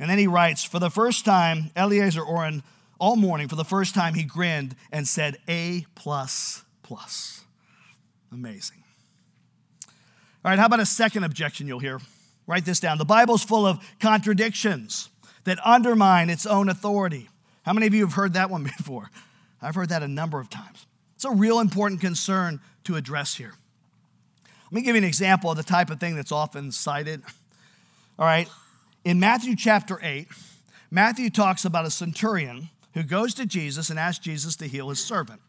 And 0.00 0.10
then 0.10 0.18
he 0.18 0.26
writes, 0.26 0.64
For 0.64 0.80
the 0.80 0.90
first 0.90 1.24
time, 1.24 1.70
Eliezer 1.76 2.22
Oren, 2.22 2.64
all 2.98 3.14
morning, 3.14 3.46
for 3.46 3.54
the 3.54 3.64
first 3.64 3.94
time, 3.94 4.14
he 4.14 4.24
grinned 4.24 4.74
and 4.90 5.06
said, 5.06 5.38
A 5.46 5.86
plus 5.94 6.64
plus. 6.82 7.44
Amazing. 8.32 8.82
All 10.44 10.50
right, 10.50 10.58
how 10.58 10.66
about 10.66 10.80
a 10.80 10.86
second 10.86 11.22
objection 11.22 11.68
you'll 11.68 11.78
hear? 11.78 12.00
Write 12.48 12.64
this 12.64 12.80
down. 12.80 12.98
The 12.98 13.04
Bible's 13.04 13.44
full 13.44 13.64
of 13.64 13.78
contradictions 14.00 15.08
that 15.44 15.64
undermine 15.64 16.30
its 16.30 16.46
own 16.46 16.68
authority. 16.68 17.28
How 17.62 17.72
many 17.72 17.86
of 17.86 17.94
you 17.94 18.04
have 18.04 18.14
heard 18.14 18.32
that 18.34 18.50
one 18.50 18.62
before? 18.78 19.10
I've 19.62 19.74
heard 19.74 19.90
that 19.90 20.02
a 20.02 20.08
number 20.08 20.40
of 20.40 20.48
times. 20.48 20.86
It's 21.14 21.24
a 21.24 21.30
real 21.30 21.60
important 21.60 22.00
concern 22.00 22.60
to 22.84 22.96
address 22.96 23.34
here. 23.34 23.54
Let 24.64 24.72
me 24.72 24.82
give 24.82 24.94
you 24.94 25.02
an 25.02 25.08
example 25.08 25.50
of 25.50 25.56
the 25.56 25.62
type 25.62 25.90
of 25.90 26.00
thing 26.00 26.16
that's 26.16 26.32
often 26.32 26.72
cited. 26.72 27.22
All 28.18 28.24
right, 28.24 28.48
in 29.04 29.18
Matthew 29.18 29.56
chapter 29.56 29.98
8, 30.02 30.28
Matthew 30.90 31.28
talks 31.30 31.64
about 31.64 31.86
a 31.86 31.90
centurion 31.90 32.68
who 32.94 33.02
goes 33.02 33.34
to 33.34 33.46
Jesus 33.46 33.90
and 33.90 33.98
asks 33.98 34.24
Jesus 34.24 34.56
to 34.56 34.66
heal 34.66 34.88
his 34.88 35.04
servant. 35.04 35.40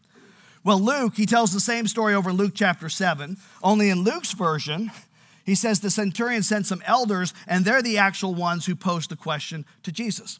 Well, 0.63 0.79
Luke, 0.79 1.15
he 1.15 1.25
tells 1.25 1.53
the 1.53 1.59
same 1.59 1.87
story 1.87 2.13
over 2.13 2.29
in 2.29 2.35
Luke 2.35 2.53
chapter 2.53 2.89
7, 2.89 3.37
only 3.63 3.89
in 3.89 4.03
Luke's 4.03 4.33
version, 4.33 4.91
he 5.43 5.55
says 5.55 5.79
the 5.79 5.89
centurion 5.89 6.43
sent 6.43 6.67
some 6.67 6.83
elders, 6.85 7.33
and 7.47 7.65
they're 7.65 7.81
the 7.81 7.97
actual 7.97 8.35
ones 8.35 8.65
who 8.65 8.75
posed 8.75 9.09
the 9.09 9.15
question 9.15 9.65
to 9.83 9.91
Jesus. 9.91 10.39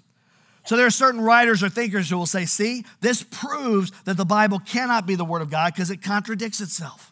So 0.63 0.77
there 0.77 0.85
are 0.85 0.91
certain 0.91 1.21
writers 1.21 1.63
or 1.63 1.69
thinkers 1.69 2.09
who 2.09 2.17
will 2.17 2.25
say, 2.25 2.45
see, 2.45 2.85
this 2.99 3.23
proves 3.23 3.91
that 4.05 4.17
the 4.17 4.25
Bible 4.25 4.59
cannot 4.59 5.07
be 5.07 5.15
the 5.15 5.25
Word 5.25 5.41
of 5.41 5.49
God 5.49 5.73
because 5.73 5.89
it 5.89 6.01
contradicts 6.01 6.61
itself. 6.61 7.11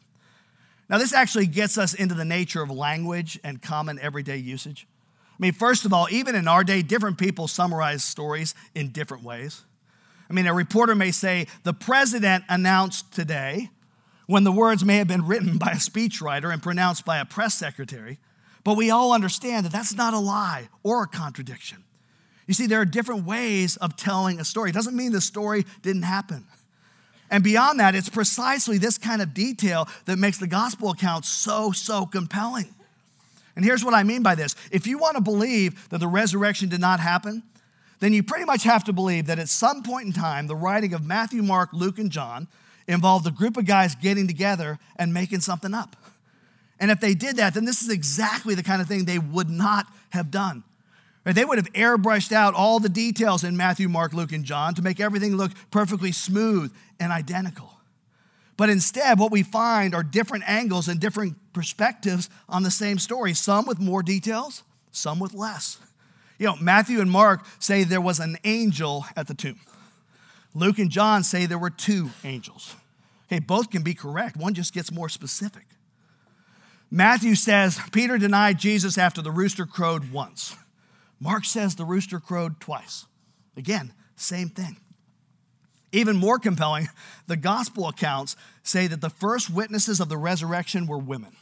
Now, 0.89 0.97
this 0.97 1.13
actually 1.13 1.47
gets 1.47 1.77
us 1.77 1.93
into 1.93 2.15
the 2.15 2.25
nature 2.25 2.61
of 2.61 2.69
language 2.71 3.39
and 3.43 3.61
common 3.61 3.99
everyday 3.99 4.37
usage. 4.37 4.87
I 5.31 5.35
mean, 5.39 5.53
first 5.53 5.85
of 5.85 5.93
all, 5.93 6.07
even 6.11 6.35
in 6.35 6.47
our 6.47 6.63
day, 6.63 6.81
different 6.81 7.17
people 7.17 7.47
summarize 7.47 8.03
stories 8.03 8.55
in 8.75 8.89
different 8.89 9.23
ways. 9.23 9.63
I 10.29 10.33
mean, 10.33 10.47
a 10.47 10.53
reporter 10.53 10.95
may 10.95 11.11
say, 11.11 11.47
the 11.63 11.73
president 11.73 12.43
announced 12.49 13.11
today, 13.13 13.69
when 14.27 14.43
the 14.43 14.51
words 14.51 14.85
may 14.85 14.97
have 14.97 15.07
been 15.07 15.25
written 15.25 15.57
by 15.57 15.71
a 15.71 15.77
speechwriter 15.77 16.53
and 16.53 16.61
pronounced 16.61 17.03
by 17.03 17.17
a 17.17 17.25
press 17.25 17.55
secretary, 17.55 18.19
but 18.63 18.77
we 18.77 18.91
all 18.91 19.11
understand 19.11 19.65
that 19.65 19.71
that's 19.71 19.95
not 19.95 20.13
a 20.13 20.19
lie 20.19 20.69
or 20.83 21.03
a 21.03 21.07
contradiction. 21.07 21.83
You 22.49 22.55
see, 22.55 22.65
there 22.65 22.81
are 22.81 22.85
different 22.85 23.27
ways 23.27 23.77
of 23.77 23.95
telling 23.95 24.39
a 24.39 24.43
story. 24.43 24.71
It 24.71 24.73
doesn't 24.73 24.95
mean 24.95 25.11
the 25.11 25.21
story 25.21 25.67
didn't 25.83 26.01
happen. 26.01 26.45
And 27.29 27.43
beyond 27.43 27.79
that, 27.79 27.93
it's 27.93 28.09
precisely 28.09 28.79
this 28.79 28.97
kind 28.97 29.21
of 29.21 29.35
detail 29.35 29.87
that 30.05 30.17
makes 30.17 30.39
the 30.39 30.47
gospel 30.47 30.89
account 30.89 31.25
so, 31.25 31.71
so 31.71 32.07
compelling. 32.07 32.73
And 33.55 33.63
here's 33.63 33.85
what 33.85 33.93
I 33.93 34.01
mean 34.01 34.23
by 34.23 34.33
this 34.33 34.55
if 34.71 34.87
you 34.87 34.97
want 34.97 35.15
to 35.15 35.21
believe 35.21 35.89
that 35.89 35.99
the 35.99 36.07
resurrection 36.07 36.69
did 36.69 36.81
not 36.81 36.99
happen, 36.99 37.43
then 37.99 38.13
you 38.13 38.23
pretty 38.23 38.45
much 38.45 38.63
have 38.63 38.83
to 38.85 38.93
believe 38.93 39.27
that 39.27 39.37
at 39.37 39.47
some 39.47 39.83
point 39.83 40.07
in 40.07 40.13
time, 40.13 40.47
the 40.47 40.55
writing 40.55 40.95
of 40.95 41.05
Matthew, 41.05 41.43
Mark, 41.43 41.69
Luke, 41.71 41.99
and 41.99 42.09
John 42.09 42.47
involved 42.87 43.27
a 43.27 43.31
group 43.31 43.57
of 43.57 43.67
guys 43.67 43.93
getting 43.93 44.25
together 44.25 44.79
and 44.95 45.13
making 45.13 45.41
something 45.41 45.75
up. 45.75 45.95
And 46.79 46.89
if 46.89 46.99
they 46.99 47.13
did 47.13 47.35
that, 47.35 47.53
then 47.53 47.65
this 47.65 47.83
is 47.83 47.91
exactly 47.91 48.55
the 48.55 48.63
kind 48.63 48.81
of 48.81 48.87
thing 48.87 49.05
they 49.05 49.19
would 49.19 49.51
not 49.51 49.85
have 50.09 50.31
done. 50.31 50.63
They 51.25 51.45
would 51.45 51.57
have 51.57 51.71
airbrushed 51.73 52.31
out 52.31 52.53
all 52.53 52.79
the 52.79 52.89
details 52.89 53.43
in 53.43 53.55
Matthew, 53.55 53.87
Mark, 53.87 54.13
Luke, 54.13 54.31
and 54.31 54.45
John 54.45 54.73
to 54.75 54.81
make 54.81 54.99
everything 54.99 55.35
look 55.35 55.51
perfectly 55.69 56.11
smooth 56.11 56.73
and 56.99 57.11
identical. 57.11 57.73
But 58.57 58.69
instead, 58.69 59.19
what 59.19 59.31
we 59.31 59.43
find 59.43 59.93
are 59.93 60.03
different 60.03 60.43
angles 60.47 60.87
and 60.87 60.99
different 60.99 61.37
perspectives 61.53 62.29
on 62.47 62.63
the 62.63 62.71
same 62.71 62.97
story, 62.97 63.33
some 63.33 63.65
with 63.65 63.79
more 63.79 64.03
details, 64.03 64.63
some 64.91 65.19
with 65.19 65.33
less. 65.33 65.79
You 66.37 66.47
know, 66.47 66.55
Matthew 66.55 66.99
and 66.99 67.11
Mark 67.11 67.45
say 67.59 67.83
there 67.83 68.01
was 68.01 68.19
an 68.19 68.37
angel 68.43 69.05
at 69.15 69.27
the 69.27 69.33
tomb. 69.33 69.59
Luke 70.55 70.79
and 70.79 70.89
John 70.89 71.23
say 71.23 71.45
there 71.45 71.57
were 71.57 71.69
two 71.69 72.09
angels. 72.23 72.75
Okay, 73.27 73.39
both 73.39 73.69
can 73.69 73.83
be 73.83 73.93
correct. 73.93 74.35
One 74.35 74.53
just 74.53 74.73
gets 74.73 74.91
more 74.91 75.09
specific. 75.09 75.65
Matthew 76.89 77.35
says 77.35 77.79
Peter 77.91 78.17
denied 78.17 78.57
Jesus 78.57 78.97
after 78.97 79.21
the 79.21 79.31
rooster 79.31 79.65
crowed 79.65 80.11
once. 80.11 80.55
Mark 81.19 81.45
says 81.45 81.75
the 81.75 81.85
rooster 81.85 82.19
crowed 82.19 82.59
twice. 82.59 83.05
Again, 83.57 83.93
same 84.15 84.49
thing. 84.49 84.77
Even 85.91 86.17
more 86.17 86.39
compelling, 86.39 86.87
the 87.27 87.35
gospel 87.35 87.87
accounts 87.87 88.35
say 88.63 88.87
that 88.87 89.01
the 89.01 89.09
first 89.09 89.49
witnesses 89.49 89.99
of 89.99 90.07
the 90.07 90.17
resurrection 90.17 90.87
were 90.87 90.99
women. 90.99 91.35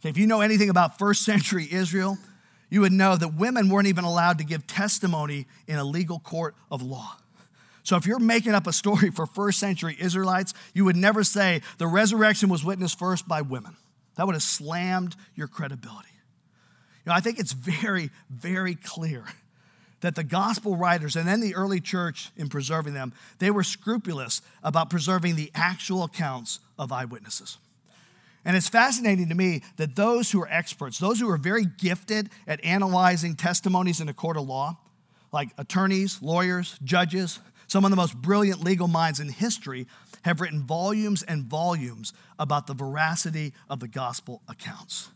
Okay, 0.00 0.08
if 0.08 0.16
you 0.16 0.26
know 0.26 0.40
anything 0.40 0.70
about 0.70 0.98
first 0.98 1.24
century 1.24 1.68
Israel, 1.70 2.18
you 2.70 2.80
would 2.80 2.92
know 2.92 3.16
that 3.16 3.34
women 3.34 3.68
weren't 3.68 3.86
even 3.86 4.04
allowed 4.04 4.38
to 4.38 4.44
give 4.44 4.66
testimony 4.66 5.46
in 5.66 5.76
a 5.76 5.84
legal 5.84 6.18
court 6.18 6.54
of 6.70 6.82
law. 6.82 7.16
So 7.82 7.96
if 7.96 8.06
you're 8.06 8.18
making 8.18 8.54
up 8.54 8.66
a 8.66 8.72
story 8.72 9.10
for 9.10 9.26
first 9.26 9.60
century 9.60 9.96
Israelites, 10.00 10.54
you 10.74 10.84
would 10.84 10.96
never 10.96 11.22
say 11.22 11.60
the 11.78 11.86
resurrection 11.86 12.48
was 12.48 12.64
witnessed 12.64 12.98
first 12.98 13.28
by 13.28 13.42
women. 13.42 13.76
That 14.16 14.26
would 14.26 14.34
have 14.34 14.42
slammed 14.42 15.14
your 15.34 15.46
credibility. 15.46 16.08
Know, 17.06 17.12
I 17.12 17.20
think 17.20 17.38
it's 17.38 17.52
very, 17.52 18.10
very 18.28 18.74
clear 18.74 19.24
that 20.00 20.14
the 20.14 20.24
gospel 20.24 20.76
writers 20.76 21.16
and 21.16 21.26
then 21.26 21.40
the 21.40 21.54
early 21.54 21.80
church 21.80 22.30
in 22.36 22.48
preserving 22.48 22.94
them, 22.94 23.12
they 23.38 23.50
were 23.50 23.62
scrupulous 23.62 24.42
about 24.62 24.90
preserving 24.90 25.36
the 25.36 25.50
actual 25.54 26.02
accounts 26.04 26.58
of 26.78 26.92
eyewitnesses. 26.92 27.58
And 28.44 28.56
it's 28.56 28.68
fascinating 28.68 29.28
to 29.30 29.34
me 29.34 29.62
that 29.76 29.96
those 29.96 30.30
who 30.30 30.42
are 30.42 30.48
experts, 30.48 30.98
those 30.98 31.18
who 31.18 31.28
are 31.30 31.38
very 31.38 31.64
gifted 31.64 32.30
at 32.46 32.64
analyzing 32.64 33.34
testimonies 33.34 34.00
in 34.00 34.08
a 34.08 34.14
court 34.14 34.36
of 34.36 34.46
law, 34.46 34.76
like 35.32 35.48
attorneys, 35.58 36.22
lawyers, 36.22 36.78
judges, 36.84 37.40
some 37.66 37.84
of 37.84 37.90
the 37.90 37.96
most 37.96 38.16
brilliant 38.16 38.62
legal 38.62 38.86
minds 38.86 39.18
in 39.18 39.28
history, 39.28 39.86
have 40.22 40.40
written 40.40 40.62
volumes 40.62 41.22
and 41.22 41.44
volumes 41.44 42.12
about 42.38 42.66
the 42.66 42.74
veracity 42.74 43.52
of 43.68 43.80
the 43.80 43.88
gospel 43.88 44.42
accounts. 44.48 45.08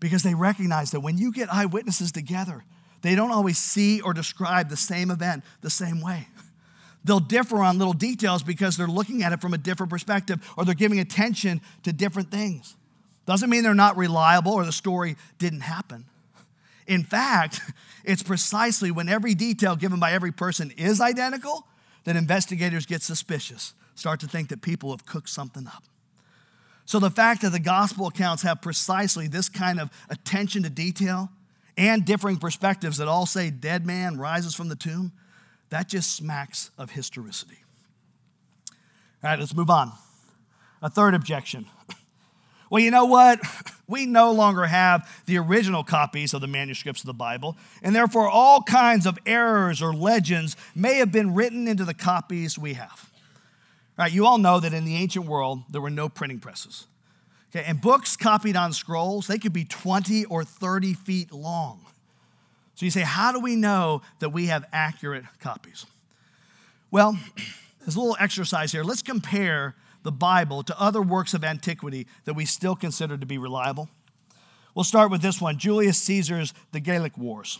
Because 0.00 0.22
they 0.22 0.34
recognize 0.34 0.90
that 0.92 1.00
when 1.00 1.18
you 1.18 1.32
get 1.32 1.52
eyewitnesses 1.52 2.12
together, 2.12 2.64
they 3.02 3.14
don't 3.14 3.30
always 3.30 3.58
see 3.58 4.00
or 4.00 4.12
describe 4.12 4.68
the 4.68 4.76
same 4.76 5.10
event 5.10 5.44
the 5.60 5.70
same 5.70 6.00
way. 6.00 6.28
They'll 7.04 7.20
differ 7.20 7.58
on 7.58 7.78
little 7.78 7.94
details 7.94 8.42
because 8.42 8.76
they're 8.76 8.86
looking 8.86 9.22
at 9.22 9.32
it 9.32 9.40
from 9.40 9.54
a 9.54 9.58
different 9.58 9.88
perspective 9.88 10.46
or 10.58 10.64
they're 10.64 10.74
giving 10.74 10.98
attention 10.98 11.60
to 11.84 11.92
different 11.92 12.30
things. 12.30 12.76
Doesn't 13.24 13.48
mean 13.48 13.62
they're 13.62 13.72
not 13.72 13.96
reliable 13.96 14.52
or 14.52 14.64
the 14.64 14.72
story 14.72 15.16
didn't 15.38 15.60
happen. 15.60 16.06
In 16.86 17.04
fact, 17.04 17.60
it's 18.04 18.22
precisely 18.22 18.90
when 18.90 19.08
every 19.08 19.34
detail 19.34 19.76
given 19.76 20.00
by 20.00 20.12
every 20.12 20.32
person 20.32 20.72
is 20.76 21.00
identical 21.00 21.66
that 22.04 22.16
investigators 22.16 22.84
get 22.84 23.02
suspicious, 23.02 23.74
start 23.94 24.20
to 24.20 24.26
think 24.26 24.48
that 24.48 24.60
people 24.60 24.90
have 24.90 25.06
cooked 25.06 25.28
something 25.28 25.66
up. 25.66 25.84
So 26.88 26.98
the 26.98 27.10
fact 27.10 27.42
that 27.42 27.50
the 27.50 27.60
gospel 27.60 28.06
accounts 28.06 28.42
have 28.44 28.62
precisely 28.62 29.28
this 29.28 29.50
kind 29.50 29.78
of 29.78 29.90
attention 30.08 30.62
to 30.62 30.70
detail 30.70 31.28
and 31.76 32.02
differing 32.02 32.38
perspectives 32.38 32.96
that 32.96 33.06
all 33.06 33.26
say 33.26 33.50
dead 33.50 33.84
man 33.84 34.16
rises 34.16 34.54
from 34.54 34.70
the 34.70 34.74
tomb 34.74 35.12
that 35.68 35.86
just 35.86 36.16
smacks 36.16 36.70
of 36.78 36.92
historicity. 36.92 37.58
All 39.22 39.28
right, 39.28 39.38
let's 39.38 39.54
move 39.54 39.68
on. 39.68 39.92
A 40.80 40.88
third 40.88 41.14
objection. 41.14 41.66
Well, 42.70 42.82
you 42.82 42.90
know 42.90 43.06
what? 43.06 43.40
We 43.88 44.04
no 44.04 44.32
longer 44.32 44.66
have 44.66 45.08
the 45.24 45.38
original 45.38 45.82
copies 45.82 46.34
of 46.34 46.42
the 46.42 46.46
manuscripts 46.46 47.00
of 47.00 47.06
the 47.06 47.14
Bible, 47.14 47.56
and 47.82 47.96
therefore 47.96 48.28
all 48.28 48.60
kinds 48.60 49.06
of 49.06 49.18
errors 49.24 49.80
or 49.80 49.94
legends 49.94 50.58
may 50.74 50.96
have 50.96 51.10
been 51.10 51.32
written 51.32 51.66
into 51.66 51.86
the 51.86 51.94
copies 51.94 52.58
we 52.58 52.74
have. 52.74 53.07
Right, 53.98 54.12
you 54.12 54.26
all 54.26 54.38
know 54.38 54.60
that 54.60 54.72
in 54.72 54.84
the 54.84 54.94
ancient 54.94 55.26
world, 55.26 55.64
there 55.68 55.80
were 55.80 55.90
no 55.90 56.08
printing 56.08 56.38
presses. 56.38 56.86
Okay, 57.50 57.64
and 57.66 57.80
books 57.80 58.16
copied 58.16 58.54
on 58.54 58.72
scrolls, 58.72 59.26
they 59.26 59.38
could 59.38 59.52
be 59.52 59.64
20 59.64 60.24
or 60.26 60.44
30 60.44 60.94
feet 60.94 61.32
long. 61.32 61.84
So 62.74 62.84
you 62.84 62.92
say, 62.92 63.00
how 63.00 63.32
do 63.32 63.40
we 63.40 63.56
know 63.56 64.02
that 64.20 64.28
we 64.28 64.46
have 64.46 64.64
accurate 64.72 65.24
copies? 65.40 65.84
Well, 66.92 67.18
there's 67.80 67.96
a 67.96 68.00
little 68.00 68.16
exercise 68.20 68.70
here. 68.70 68.84
Let's 68.84 69.02
compare 69.02 69.74
the 70.04 70.12
Bible 70.12 70.62
to 70.62 70.80
other 70.80 71.02
works 71.02 71.34
of 71.34 71.42
antiquity 71.42 72.06
that 72.24 72.34
we 72.34 72.44
still 72.44 72.76
consider 72.76 73.18
to 73.18 73.26
be 73.26 73.36
reliable. 73.36 73.88
We'll 74.76 74.84
start 74.84 75.10
with 75.10 75.22
this 75.22 75.40
one 75.40 75.58
Julius 75.58 76.00
Caesar's 76.02 76.54
The 76.70 76.78
Gallic 76.78 77.18
Wars. 77.18 77.58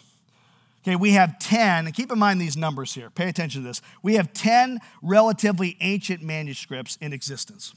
Okay, 0.88 0.96
we 0.96 1.10
have 1.10 1.38
10, 1.38 1.84
and 1.84 1.94
keep 1.94 2.10
in 2.10 2.18
mind 2.18 2.40
these 2.40 2.56
numbers 2.56 2.94
here. 2.94 3.10
Pay 3.10 3.28
attention 3.28 3.60
to 3.60 3.68
this. 3.68 3.82
We 4.02 4.14
have 4.14 4.32
10 4.32 4.78
relatively 5.02 5.76
ancient 5.82 6.22
manuscripts 6.22 6.96
in 7.02 7.12
existence. 7.12 7.74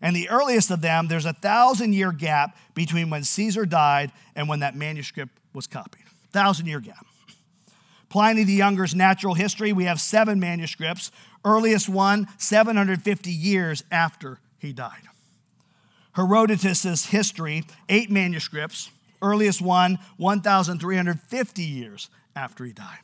And 0.00 0.14
the 0.14 0.28
earliest 0.28 0.70
of 0.70 0.80
them, 0.80 1.08
there's 1.08 1.26
a 1.26 1.32
thousand 1.32 1.92
year 1.92 2.12
gap 2.12 2.56
between 2.72 3.10
when 3.10 3.24
Caesar 3.24 3.66
died 3.66 4.12
and 4.36 4.48
when 4.48 4.60
that 4.60 4.76
manuscript 4.76 5.36
was 5.52 5.66
copied. 5.66 6.04
Thousand 6.30 6.66
year 6.66 6.78
gap. 6.78 7.04
Pliny 8.08 8.44
the 8.44 8.52
Younger's 8.52 8.94
Natural 8.94 9.34
History, 9.34 9.72
we 9.72 9.86
have 9.86 10.00
seven 10.00 10.38
manuscripts. 10.38 11.10
Earliest 11.44 11.88
one, 11.88 12.28
750 12.38 13.32
years 13.32 13.82
after 13.90 14.38
he 14.60 14.72
died. 14.72 15.02
Herodotus's 16.12 17.06
History, 17.06 17.64
eight 17.88 18.08
manuscripts. 18.08 18.92
Earliest 19.20 19.60
one, 19.62 19.98
1,350 20.16 21.62
years 21.62 22.08
after 22.34 22.64
he 22.64 22.72
died. 22.72 22.98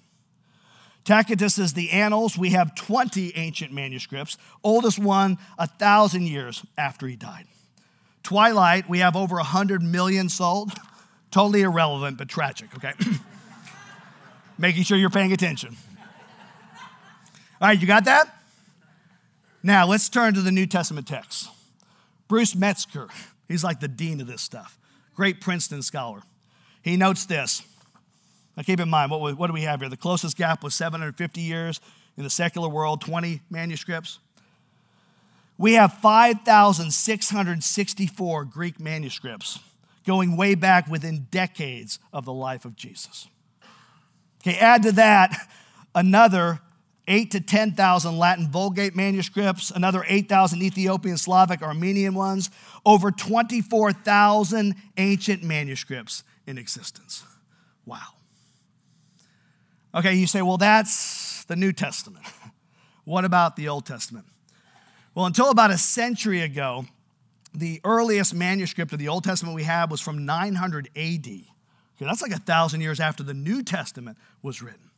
Tacitus 1.04 1.58
is 1.58 1.72
The 1.72 1.90
Annals, 1.90 2.36
we 2.36 2.50
have 2.50 2.74
20 2.74 3.34
ancient 3.36 3.72
manuscripts. 3.72 4.36
Oldest 4.62 4.98
one, 4.98 5.38
a 5.58 5.66
thousand 5.66 6.26
years 6.26 6.64
after 6.76 7.06
he 7.06 7.16
died. 7.16 7.46
Twilight, 8.22 8.90
we 8.90 8.98
have 8.98 9.16
over 9.16 9.36
100 9.36 9.82
million 9.82 10.28
sold. 10.28 10.72
Totally 11.30 11.62
irrelevant, 11.62 12.18
but 12.18 12.28
tragic, 12.28 12.68
okay? 12.76 12.92
Making 14.58 14.82
sure 14.82 14.98
you're 14.98 15.08
paying 15.08 15.32
attention. 15.32 15.76
All 17.60 17.68
right, 17.68 17.80
you 17.80 17.86
got 17.86 18.04
that? 18.04 18.34
Now, 19.62 19.86
let's 19.86 20.08
turn 20.08 20.34
to 20.34 20.42
the 20.42 20.52
New 20.52 20.66
Testament 20.66 21.06
text. 21.08 21.48
Bruce 22.28 22.54
Metzger, 22.54 23.08
he's 23.48 23.64
like 23.64 23.80
the 23.80 23.88
dean 23.88 24.20
of 24.20 24.26
this 24.26 24.42
stuff, 24.42 24.78
great 25.14 25.40
Princeton 25.40 25.82
scholar. 25.82 26.20
He 26.82 26.96
notes 26.96 27.24
this. 27.24 27.62
Now, 28.58 28.64
keep 28.64 28.80
in 28.80 28.90
mind, 28.90 29.10
what, 29.12 29.38
what 29.38 29.46
do 29.46 29.52
we 29.52 29.62
have 29.62 29.78
here? 29.78 29.88
The 29.88 29.96
closest 29.96 30.36
gap 30.36 30.64
was 30.64 30.74
750 30.74 31.40
years 31.40 31.80
in 32.16 32.24
the 32.24 32.30
secular 32.30 32.68
world, 32.68 33.00
20 33.00 33.40
manuscripts. 33.50 34.18
We 35.56 35.74
have 35.74 35.92
5,664 35.92 38.44
Greek 38.46 38.80
manuscripts 38.80 39.60
going 40.04 40.36
way 40.36 40.56
back 40.56 40.88
within 40.88 41.28
decades 41.30 42.00
of 42.12 42.24
the 42.24 42.32
life 42.32 42.64
of 42.64 42.74
Jesus. 42.74 43.28
Okay, 44.42 44.58
add 44.58 44.82
to 44.82 44.90
that 44.90 45.48
another 45.94 46.58
eight 47.06 47.30
to 47.30 47.40
10,000 47.40 48.18
Latin 48.18 48.48
Vulgate 48.48 48.96
manuscripts, 48.96 49.70
another 49.70 50.04
8,000 50.08 50.62
Ethiopian, 50.62 51.16
Slavic, 51.16 51.62
Armenian 51.62 52.14
ones, 52.14 52.50
over 52.84 53.12
24,000 53.12 54.74
ancient 54.96 55.44
manuscripts 55.44 56.24
in 56.44 56.58
existence. 56.58 57.24
Wow. 57.86 58.17
Okay, 59.94 60.14
you 60.14 60.26
say, 60.26 60.42
well, 60.42 60.58
that's 60.58 61.44
the 61.44 61.56
New 61.56 61.72
Testament. 61.72 62.24
What 63.04 63.24
about 63.24 63.56
the 63.56 63.68
Old 63.68 63.86
Testament? 63.86 64.26
Well, 65.14 65.24
until 65.24 65.50
about 65.50 65.70
a 65.70 65.78
century 65.78 66.42
ago, 66.42 66.84
the 67.54 67.80
earliest 67.82 68.34
manuscript 68.34 68.92
of 68.92 68.98
the 68.98 69.08
Old 69.08 69.24
Testament 69.24 69.54
we 69.54 69.62
have 69.62 69.90
was 69.90 70.00
from 70.00 70.26
900 70.26 70.90
AD. 70.94 71.26
Okay, 71.26 71.46
that's 72.00 72.22
like 72.22 72.32
a 72.32 72.38
thousand 72.38 72.82
years 72.82 73.00
after 73.00 73.22
the 73.22 73.34
New 73.34 73.62
Testament 73.62 74.18
was 74.42 74.62
written. 74.62 74.90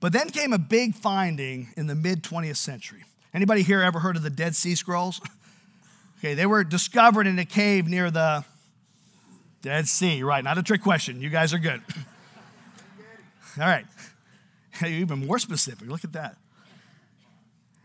But 0.00 0.12
then 0.12 0.30
came 0.30 0.52
a 0.52 0.58
big 0.58 0.94
finding 0.94 1.68
in 1.76 1.86
the 1.86 1.94
mid 1.94 2.22
20th 2.22 2.56
century. 2.56 3.04
Anybody 3.34 3.62
here 3.62 3.82
ever 3.82 3.98
heard 3.98 4.16
of 4.16 4.22
the 4.22 4.30
Dead 4.30 4.54
Sea 4.54 4.76
Scrolls? 4.76 5.20
okay, 6.18 6.34
they 6.34 6.46
were 6.46 6.62
discovered 6.62 7.26
in 7.26 7.38
a 7.38 7.44
cave 7.44 7.88
near 7.88 8.10
the 8.10 8.44
Dead 9.60 9.88
Sea, 9.88 10.22
right? 10.22 10.44
Not 10.44 10.56
a 10.56 10.62
trick 10.62 10.82
question. 10.82 11.20
You 11.20 11.30
guys 11.30 11.52
are 11.52 11.58
good. 11.58 11.82
All 13.58 13.66
right. 13.66 13.86
Even 14.82 15.26
more 15.26 15.38
specific. 15.38 15.88
Look 15.88 16.04
at 16.04 16.12
that. 16.12 16.36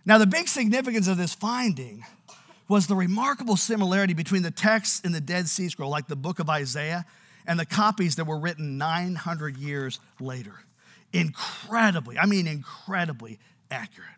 Now, 0.06 0.18
the 0.18 0.28
big 0.28 0.48
significance 0.48 1.08
of 1.08 1.18
this 1.18 1.34
finding 1.34 2.04
was 2.68 2.88
the 2.88 2.96
remarkable 2.96 3.58
similarity 3.58 4.14
between 4.14 4.44
the 4.44 4.52
texts 4.52 5.02
in 5.02 5.12
the 5.12 5.22
Dead 5.22 5.48
Sea 5.48 5.70
Scroll, 5.70 5.90
like 5.90 6.08
the 6.08 6.16
book 6.16 6.40
of 6.40 6.50
Isaiah, 6.50 7.06
and 7.46 7.60
the 7.60 7.66
copies 7.66 8.16
that 8.16 8.26
were 8.26 8.40
written 8.40 8.78
900 8.78 9.58
years 9.58 10.00
later 10.20 10.54
incredibly, 11.14 12.18
I 12.18 12.26
mean, 12.26 12.48
incredibly 12.48 13.40
accurate. 13.72 14.10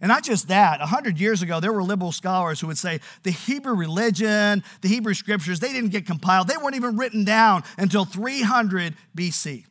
And 0.00 0.08
not 0.08 0.24
just 0.24 0.48
that, 0.48 0.78
100 0.80 1.18
years 1.18 1.40
ago, 1.40 1.58
there 1.58 1.72
were 1.72 1.82
liberal 1.82 2.12
scholars 2.12 2.60
who 2.60 2.66
would 2.66 2.78
say 2.78 3.00
the 3.22 3.30
Hebrew 3.30 3.74
religion, 3.74 4.62
the 4.82 4.88
Hebrew 4.88 5.14
scriptures, 5.14 5.58
they 5.58 5.72
didn't 5.72 5.90
get 5.90 6.06
compiled. 6.06 6.48
They 6.48 6.56
weren't 6.58 6.76
even 6.76 6.96
written 6.96 7.24
down 7.24 7.64
until 7.78 8.04
300 8.04 8.94
BC. 9.16 9.64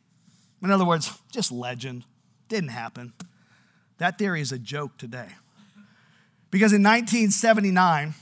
In 0.62 0.70
other 0.70 0.84
words, 0.84 1.10
just 1.30 1.52
legend. 1.52 2.04
Didn't 2.48 2.70
happen. 2.70 3.12
That 3.98 4.18
theory 4.18 4.40
is 4.40 4.52
a 4.52 4.58
joke 4.58 4.96
today. 4.98 5.28
Because 6.50 6.72
in 6.72 6.82
1979, 6.82 8.14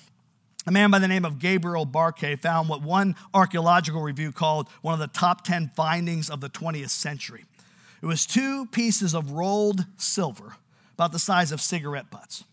a 0.67 0.71
man 0.71 0.91
by 0.91 0.99
the 0.99 1.09
name 1.09 1.25
of 1.25 1.39
Gabriel 1.39 1.87
Barkay 1.87 2.41
found 2.41 2.69
what 2.69 2.83
one 2.83 3.17
archaeological 3.35 4.01
review 4.01 4.33
called 4.33 4.69
one 4.81 4.95
of 4.95 5.01
the 5.01 5.07
top 5.09 5.45
10 5.45 5.73
findings 5.77 6.31
of 6.31 6.41
the 6.41 6.49
20th 6.49 6.91
century. 6.91 7.45
It 8.03 8.07
was 8.07 8.27
two 8.27 8.67
pieces 8.67 9.15
of 9.15 9.33
rolled 9.33 9.87
silver, 9.97 10.57
about 10.95 11.13
the 11.13 11.19
size 11.19 11.53
of 11.53 11.61
cigarette 11.61 12.11
butts. 12.11 12.45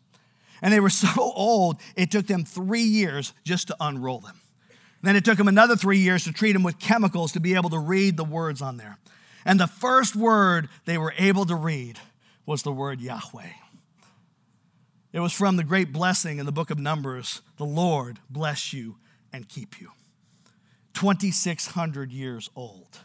And 0.61 0.73
they 0.73 0.79
were 0.79 0.89
so 0.89 1.09
old, 1.17 1.77
it 1.95 2.11
took 2.11 2.27
them 2.27 2.43
three 2.43 2.83
years 2.83 3.33
just 3.43 3.67
to 3.67 3.75
unroll 3.79 4.19
them. 4.19 4.41
Then 5.03 5.15
it 5.15 5.25
took 5.25 5.37
them 5.37 5.47
another 5.47 5.75
three 5.75 5.97
years 5.97 6.25
to 6.25 6.31
treat 6.31 6.51
them 6.51 6.63
with 6.63 6.79
chemicals 6.79 7.31
to 7.31 7.39
be 7.39 7.55
able 7.55 7.71
to 7.71 7.79
read 7.79 8.17
the 8.17 8.23
words 8.23 8.61
on 8.61 8.77
there. 8.77 8.99
And 9.45 9.59
the 9.59 9.67
first 9.67 10.15
word 10.15 10.69
they 10.85 10.97
were 10.97 11.13
able 11.17 11.45
to 11.45 11.55
read 11.55 11.99
was 12.45 12.63
the 12.63 12.71
word 12.71 13.01
Yahweh. 13.01 13.53
It 15.13 15.19
was 15.19 15.33
from 15.33 15.57
the 15.57 15.63
great 15.63 15.91
blessing 15.91 16.39
in 16.39 16.45
the 16.45 16.51
book 16.51 16.69
of 16.69 16.79
Numbers 16.79 17.41
the 17.57 17.65
Lord 17.65 18.19
bless 18.29 18.71
you 18.71 18.97
and 19.33 19.47
keep 19.47 19.79
you. 19.79 19.91
2,600 20.93 22.11
years 22.11 22.49
old. 22.55 22.99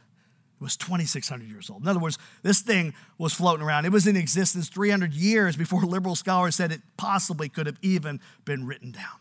It 0.59 0.64
was 0.64 0.77
2,600 0.77 1.49
years 1.49 1.68
old. 1.68 1.83
In 1.83 1.88
other 1.88 1.99
words, 1.99 2.18
this 2.42 2.61
thing 2.61 2.94
was 3.18 3.35
floating 3.35 3.64
around. 3.64 3.85
It 3.85 3.92
was 3.92 4.07
in 4.07 4.16
existence 4.16 4.68
300 4.68 5.12
years 5.12 5.57
before 5.57 5.83
liberal 5.83 6.16
scholars 6.16 6.57
said 6.57 6.72
it 6.72 6.81
possibly 6.96 7.49
could 7.49 7.66
have 7.66 7.79
even 7.83 8.20
been 8.44 8.66
written 8.66 8.90
down. 8.92 9.20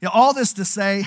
You 0.00 0.06
know, 0.06 0.12
all 0.14 0.32
this 0.32 0.52
to 0.54 0.64
say, 0.64 1.06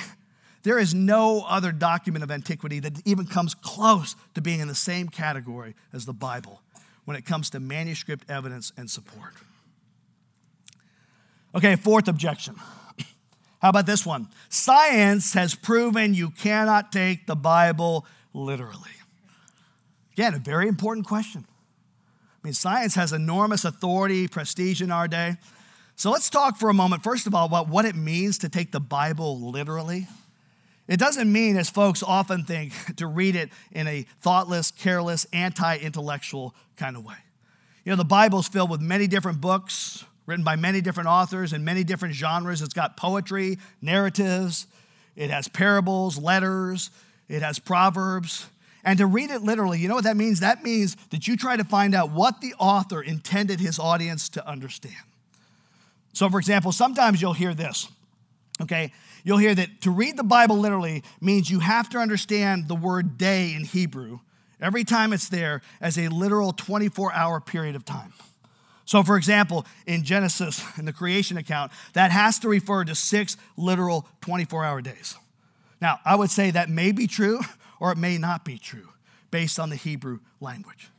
there 0.66 0.80
is 0.80 0.96
no 0.96 1.46
other 1.48 1.72
document 1.72 2.24
of 2.24 2.32
antiquity 2.32 2.80
that 2.80 3.00
even 3.06 3.28
comes 3.28 3.54
close 3.54 4.16
to 4.34 4.42
being 4.42 4.60
in 4.60 4.68
the 4.68 4.74
same 4.74 5.08
category 5.08 5.76
as 5.94 6.08
the 6.08 6.14
Bible 6.14 6.60
when 7.06 7.16
it 7.16 7.24
comes 7.24 7.52
to 7.52 7.60
manuscript 7.60 8.26
evidence 8.28 8.74
and 8.76 8.90
support. 8.90 9.34
Okay, 11.54 11.76
fourth 11.76 12.08
objection. 12.08 12.56
How 13.62 13.70
about 13.70 13.86
this 13.86 14.08
one? 14.08 14.28
Science 14.50 15.34
has 15.36 15.54
proven 15.54 16.16
you 16.16 16.32
cannot 16.32 16.92
take 16.92 17.28
the 17.28 17.36
Bible 17.36 18.04
literally. 18.34 18.90
Again, 20.14 20.34
a 20.34 20.40
very 20.40 20.68
important 20.68 21.06
question. 21.06 21.46
I 21.48 22.48
mean, 22.48 22.54
science 22.54 22.96
has 22.96 23.14
enormous 23.14 23.66
authority, 23.66 24.28
prestige 24.28 24.82
in 24.82 24.90
our 24.90 25.08
day. 25.08 25.36
So 25.96 26.10
let's 26.10 26.32
talk 26.32 26.58
for 26.58 26.70
a 26.70 26.74
moment, 26.74 27.04
first 27.04 27.28
of 27.28 27.36
all, 27.36 27.46
about 27.46 27.70
what 27.70 27.86
it 27.86 27.96
means 27.96 28.40
to 28.40 28.50
take 28.50 28.72
the 28.72 28.80
Bible 28.80 29.52
literally. 29.52 30.08
It 30.88 30.98
doesn't 30.98 31.32
mean, 31.32 31.58
as 31.58 31.70
folks 31.70 32.04
often 32.04 32.44
think, 32.44 32.74
to 32.98 33.08
read 33.08 33.36
it 33.36 33.50
in 33.72 33.88
a 33.88 34.06
thoughtless, 34.22 34.72
careless, 34.72 35.26
anti 35.34 35.78
intellectual 35.78 36.56
kind 36.78 36.96
of 36.96 37.04
way. 37.04 37.16
You 37.84 37.92
know, 37.92 37.98
the 37.98 38.06
Bible's 38.06 38.48
filled 38.48 38.70
with 38.70 38.82
many 38.82 39.08
different 39.08 39.42
books 39.42 40.04
written 40.26 40.44
by 40.44 40.56
many 40.56 40.82
different 40.82 41.08
authors 41.08 41.54
in 41.54 41.64
many 41.64 41.84
different 41.84 42.16
genres. 42.16 42.62
It's 42.62 42.74
got 42.74 42.98
poetry, 42.98 43.60
narratives, 43.82 44.68
it 45.16 45.30
has 45.30 45.48
parables, 45.48 46.18
letters, 46.18 46.90
it 47.30 47.42
has 47.42 47.60
proverbs. 47.60 48.48
And 48.84 49.00
to 49.00 49.06
read 49.06 49.32
it 49.32 49.42
literally, 49.42 49.80
you 49.80 49.88
know 49.88 49.96
what 49.96 50.04
that 50.04 50.18
means? 50.18 50.42
That 50.42 50.64
means 50.64 50.96
that 51.10 51.28
you 51.28 51.38
try 51.38 51.58
to 51.58 51.64
find 51.64 51.96
out 51.96 52.12
what 52.12 52.42
the 52.42 52.54
author 52.60 53.02
intended 53.02 53.60
his 53.60 53.80
audience 53.80 54.30
to 54.30 54.48
understand. 54.48 54.96
So, 56.14 56.30
for 56.30 56.40
example, 56.40 56.72
sometimes 56.72 57.22
you'll 57.22 57.34
hear 57.34 57.54
this, 57.54 57.88
okay? 58.62 58.92
You'll 59.24 59.38
hear 59.38 59.56
that 59.56 59.82
to 59.82 59.92
read 59.92 60.18
the 60.18 60.24
Bible 60.24 60.58
literally 60.58 61.04
means 61.22 61.50
you 61.50 61.60
have 61.60 61.90
to 61.90 61.98
understand 61.98 62.68
the 62.68 62.76
word 62.76 63.18
day 63.18 63.54
in 63.54 63.64
Hebrew 63.64 64.20
every 64.62 64.84
time 64.84 65.14
it's 65.14 65.30
there 65.30 65.62
as 65.82 65.98
a 65.98 66.08
literal 66.08 66.52
24 66.52 67.14
hour 67.14 67.42
period 67.42 67.76
of 67.76 67.86
time. 67.86 68.14
So, 68.86 69.02
for 69.02 69.18
example, 69.18 69.66
in 69.86 70.04
Genesis, 70.04 70.64
in 70.78 70.86
the 70.86 70.94
creation 70.94 71.38
account, 71.38 71.72
that 71.94 72.12
has 72.12 72.40
to 72.40 72.50
refer 72.50 72.84
to 72.86 72.96
six 72.96 73.36
literal 73.58 74.08
24 74.22 74.64
hour 74.64 74.82
days. 74.82 75.16
Now, 75.82 76.00
I 76.06 76.16
would 76.16 76.30
say 76.30 76.52
that 76.52 76.70
may 76.70 76.92
be 76.92 77.08
true, 77.08 77.42
or 77.80 77.92
it 77.92 77.98
may 77.98 78.18
not 78.18 78.46
be 78.46 78.58
true 78.58 78.90
based 79.32 79.60
on 79.60 79.70
the 79.70 79.76
Hebrew 79.76 80.20
language. 80.40 80.90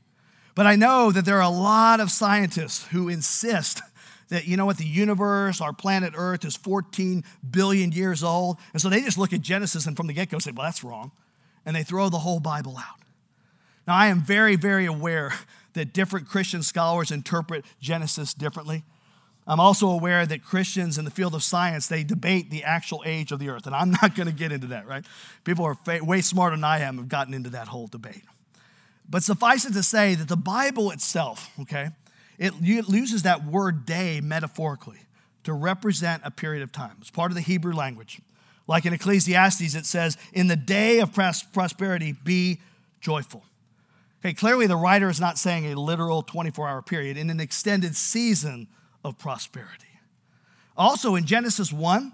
But 0.55 0.67
I 0.67 0.75
know 0.75 1.13
that 1.13 1.25
there 1.25 1.37
are 1.37 1.43
a 1.43 1.49
lot 1.49 2.01
of 2.01 2.11
scientists 2.11 2.87
who 2.87 3.09
insist 3.09 3.83
that, 4.29 4.47
you 4.47 4.57
know 4.57 4.67
what, 4.67 4.79
the 4.79 4.87
universe, 4.87 5.61
our 5.61 5.73
planet 5.73 6.15
Earth 6.17 6.45
is 6.45 6.57
14 6.57 7.25
billion 7.49 7.93
years 7.93 8.25
old. 8.25 8.59
And 8.73 8.83
so 8.83 8.89
they 8.89 9.01
just 9.01 9.19
look 9.19 9.33
at 9.33 9.41
Genesis 9.41 9.87
and 9.87 9.97
from 9.97 10.07
the 10.07 10.13
get 10.13 10.31
go 10.31 10.39
say, 10.39 10.51
well, 10.51 10.67
that's 10.67 10.83
wrong. 10.83 11.13
And 11.65 11.77
they 11.77 11.83
throw 11.83 12.09
the 12.09 12.19
whole 12.19 12.41
Bible 12.41 12.77
out. 12.77 13.01
Now, 13.87 13.95
I 13.95 14.09
am 14.09 14.21
very, 14.21 14.57
very 14.57 14.87
aware 14.87 15.33
that 15.75 15.93
different 15.93 16.29
Christian 16.29 16.63
scholars 16.63 17.11
interpret 17.11 17.65
Genesis 17.81 18.35
differently. 18.35 18.83
I'm 19.47 19.61
also 19.61 19.89
aware 19.89 20.27
that 20.27 20.43
Christians 20.43 20.99
in 20.99 21.05
the 21.05 21.11
field 21.11 21.35
of 21.35 21.43
science, 21.45 21.87
they 21.87 22.03
debate 22.03 22.51
the 22.51 22.65
actual 22.65 23.03
age 23.07 23.31
of 23.31 23.39
the 23.39 23.49
earth. 23.49 23.67
And 23.67 23.77
I'm 23.77 23.91
not 23.91 24.17
going 24.17 24.27
to 24.27 24.35
get 24.35 24.51
into 24.51 24.67
that, 24.69 24.87
right? 24.87 25.05
People 25.45 25.65
are 25.65 25.77
way 26.03 26.21
smarter 26.21 26.57
than 26.57 26.65
I 26.65 26.81
am 26.81 26.97
have 26.97 27.09
gotten 27.09 27.33
into 27.33 27.51
that 27.51 27.69
whole 27.69 27.87
debate. 27.87 28.25
But 29.09 29.23
suffice 29.23 29.65
it 29.65 29.73
to 29.75 29.85
say 29.85 30.17
that 30.17 30.27
the 30.27 30.37
Bible 30.37 30.91
itself, 30.91 31.51
okay, 31.61 31.91
it 32.39 32.55
uses 32.61 33.23
that 33.23 33.45
word 33.45 33.87
day 33.87 34.21
metaphorically 34.21 34.99
to 35.45 35.53
represent 35.53 36.23
a 36.25 36.31
period 36.31 36.63
of 36.63 36.73
time. 36.73 36.97
It's 37.01 37.11
part 37.11 37.31
of 37.31 37.35
the 37.35 37.41
Hebrew 37.41 37.73
language. 37.73 38.21
Like 38.67 38.85
in 38.85 38.93
Ecclesiastes, 38.93 39.75
it 39.75 39.87
says, 39.87 40.17
In 40.33 40.49
the 40.49 40.57
day 40.57 40.99
of 40.99 41.13
prosperity, 41.13 42.13
be 42.13 42.61
joyful. 43.01 43.45
Okay, 44.21 44.35
clearly 44.35 44.67
the 44.67 44.77
writer 44.77 45.09
is 45.09 45.21
not 45.21 45.39
saying 45.39 45.67
a 45.67 45.79
literal 45.79 46.23
24 46.23 46.69
hour 46.69 46.83
period, 46.83 47.17
in 47.17 47.31
an 47.31 47.39
extended 47.39 47.95
season 47.95 48.67
of 49.05 49.19
prosperity. 49.19 49.87
Also 50.77 51.15
in 51.15 51.27
Genesis 51.27 51.73
1, 51.73 52.13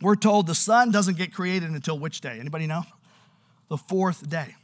we're 0.00 0.16
told 0.16 0.46
the 0.46 0.54
sun 0.54 0.90
doesn't 0.90 1.16
get 1.16 1.34
created 1.34 1.70
until 1.70 1.98
which 1.98 2.20
day? 2.20 2.38
Anybody 2.40 2.66
know? 2.66 2.82
The 3.68 3.76
fourth 3.76 4.28
day. 4.28 4.54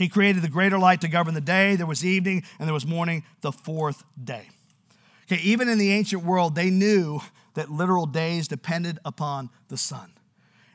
He 0.00 0.08
created 0.08 0.42
the 0.42 0.48
greater 0.48 0.78
light 0.78 1.02
to 1.02 1.08
govern 1.08 1.34
the 1.34 1.40
day. 1.40 1.76
There 1.76 1.86
was 1.86 2.04
evening 2.04 2.42
and 2.58 2.66
there 2.66 2.74
was 2.74 2.86
morning, 2.86 3.22
the 3.40 3.52
fourth 3.52 4.02
day. 4.22 4.48
Okay, 5.30 5.40
even 5.42 5.68
in 5.68 5.78
the 5.78 5.92
ancient 5.92 6.24
world, 6.24 6.56
they 6.56 6.70
knew 6.70 7.20
that 7.54 7.70
literal 7.70 8.06
days 8.06 8.48
depended 8.48 8.98
upon 9.04 9.50
the 9.68 9.76
sun. 9.76 10.12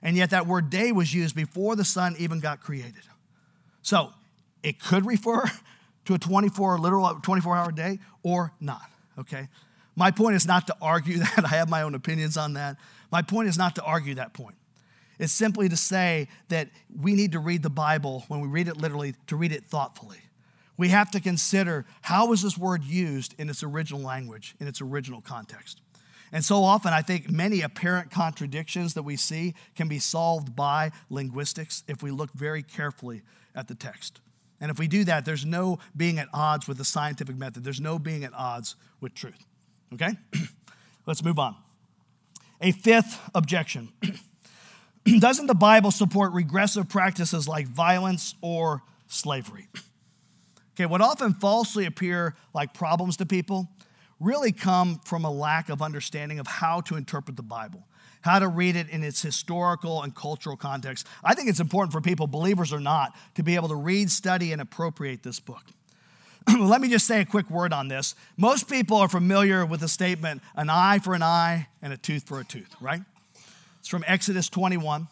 And 0.01 0.15
yet 0.15 0.29
that 0.29 0.47
word 0.47 0.69
day 0.69 0.91
was 0.91 1.13
used 1.13 1.35
before 1.35 1.75
the 1.75 1.83
sun 1.83 2.15
even 2.19 2.39
got 2.39 2.61
created. 2.61 3.03
So 3.81 4.13
it 4.63 4.79
could 4.79 5.05
refer 5.05 5.43
to 6.05 6.13
a 6.13 6.19
24 6.19 6.79
literal 6.79 7.19
24 7.21 7.57
hour 7.57 7.71
day 7.71 7.99
or 8.23 8.53
not 8.61 8.89
okay? 9.17 9.47
My 9.95 10.11
point 10.11 10.35
is 10.35 10.45
not 10.45 10.67
to 10.67 10.75
argue 10.81 11.17
that. 11.19 11.43
I 11.45 11.49
have 11.49 11.69
my 11.69 11.81
own 11.81 11.95
opinions 11.95 12.37
on 12.37 12.53
that. 12.53 12.77
My 13.11 13.21
point 13.21 13.47
is 13.47 13.57
not 13.57 13.75
to 13.75 13.83
argue 13.83 14.15
that 14.15 14.33
point. 14.33 14.55
It's 15.19 15.33
simply 15.33 15.69
to 15.69 15.77
say 15.77 16.27
that 16.49 16.69
we 17.01 17.15
need 17.15 17.31
to 17.33 17.39
read 17.39 17.63
the 17.63 17.69
Bible, 17.69 18.25
when 18.27 18.41
we 18.41 18.47
read 18.47 18.67
it 18.67 18.77
literally, 18.77 19.15
to 19.27 19.35
read 19.35 19.51
it 19.51 19.65
thoughtfully. 19.65 20.19
We 20.77 20.89
have 20.89 21.09
to 21.11 21.21
consider 21.21 21.85
how 22.01 22.27
was 22.27 22.41
this 22.41 22.57
word 22.57 22.83
used 22.83 23.33
in 23.39 23.49
its 23.49 23.63
original 23.63 24.01
language, 24.01 24.55
in 24.59 24.67
its 24.67 24.81
original 24.81 25.21
context. 25.21 25.81
And 26.31 26.43
so 26.43 26.63
often, 26.63 26.91
I 26.91 27.01
think 27.01 27.29
many 27.29 27.61
apparent 27.61 28.11
contradictions 28.11 28.93
that 28.95 29.03
we 29.03 29.15
see 29.15 29.55
can 29.75 29.87
be 29.87 29.99
solved 29.99 30.55
by 30.55 30.91
linguistics 31.09 31.83
if 31.87 32.03
we 32.03 32.11
look 32.11 32.31
very 32.33 32.61
carefully 32.61 33.21
at 33.55 33.67
the 33.67 33.75
text. 33.75 34.19
And 34.59 34.71
if 34.71 34.79
we 34.79 34.87
do 34.87 35.03
that, 35.05 35.25
there's 35.25 35.45
no 35.45 35.79
being 35.95 36.17
at 36.19 36.27
odds 36.33 36.67
with 36.67 36.77
the 36.77 36.85
scientific 36.85 37.37
method. 37.37 37.63
There's 37.63 37.81
no 37.81 37.99
being 37.99 38.23
at 38.23 38.33
odds 38.33 38.75
with 38.99 39.13
truth. 39.13 39.45
Okay? 39.93 40.11
Let's 41.05 41.23
move 41.23 41.39
on. 41.39 41.55
A 42.61 42.71
fifth 42.71 43.19
objection 43.33 43.89
Doesn't 45.19 45.47
the 45.47 45.55
Bible 45.55 45.91
support 45.91 46.33
regressive 46.33 46.89
practices 46.89 47.47
like 47.47 47.67
violence 47.67 48.35
or 48.41 48.83
slavery? 49.07 49.67
Okay, 50.75 50.85
what 50.85 51.01
often 51.01 51.33
falsely 51.33 51.85
appear 51.85 52.35
like 52.53 52.73
problems 52.73 53.17
to 53.17 53.25
people 53.25 53.69
really 54.19 54.51
come 54.51 54.99
from 55.05 55.23
a 55.25 55.31
lack 55.31 55.69
of 55.69 55.81
understanding 55.81 56.39
of 56.39 56.47
how 56.47 56.81
to 56.81 56.95
interpret 56.95 57.37
the 57.37 57.43
Bible 57.43 57.85
how 58.25 58.39
to 58.39 58.47
read 58.47 58.75
it 58.75 58.89
in 58.89 59.03
its 59.03 59.21
historical 59.21 60.01
and 60.01 60.15
cultural 60.15 60.57
context. 60.57 61.05
I 61.23 61.35
think 61.35 61.47
it's 61.47 61.59
important 61.59 61.93
for 61.93 62.01
people, 62.01 62.25
believers 62.25 62.73
or 62.73 62.79
not, 62.79 63.15
to 63.35 63.43
be 63.43 63.53
able 63.53 63.67
to 63.67 63.75
read, 63.75 64.09
study, 64.09 64.51
and 64.51 64.59
appropriate 64.59 65.21
this 65.21 65.39
book. 65.39 65.61
Let 66.59 66.81
me 66.81 66.89
just 66.89 67.05
say 67.05 67.21
a 67.21 67.25
quick 67.25 67.51
word 67.51 67.71
on 67.71 67.87
this. 67.87 68.15
Most 68.35 68.67
people 68.67 68.97
are 68.97 69.07
familiar 69.07 69.63
with 69.63 69.81
the 69.81 69.87
statement, 69.87 70.41
an 70.55 70.71
eye 70.71 70.97
for 70.97 71.13
an 71.13 71.21
eye 71.21 71.67
and 71.83 71.93
a 71.93 71.97
tooth 71.97 72.27
for 72.27 72.39
a 72.39 72.43
tooth, 72.43 72.75
right? 72.81 73.01
It's 73.85 73.89
from 73.91 74.03
Exodus 74.07 74.49
21. 74.49 75.07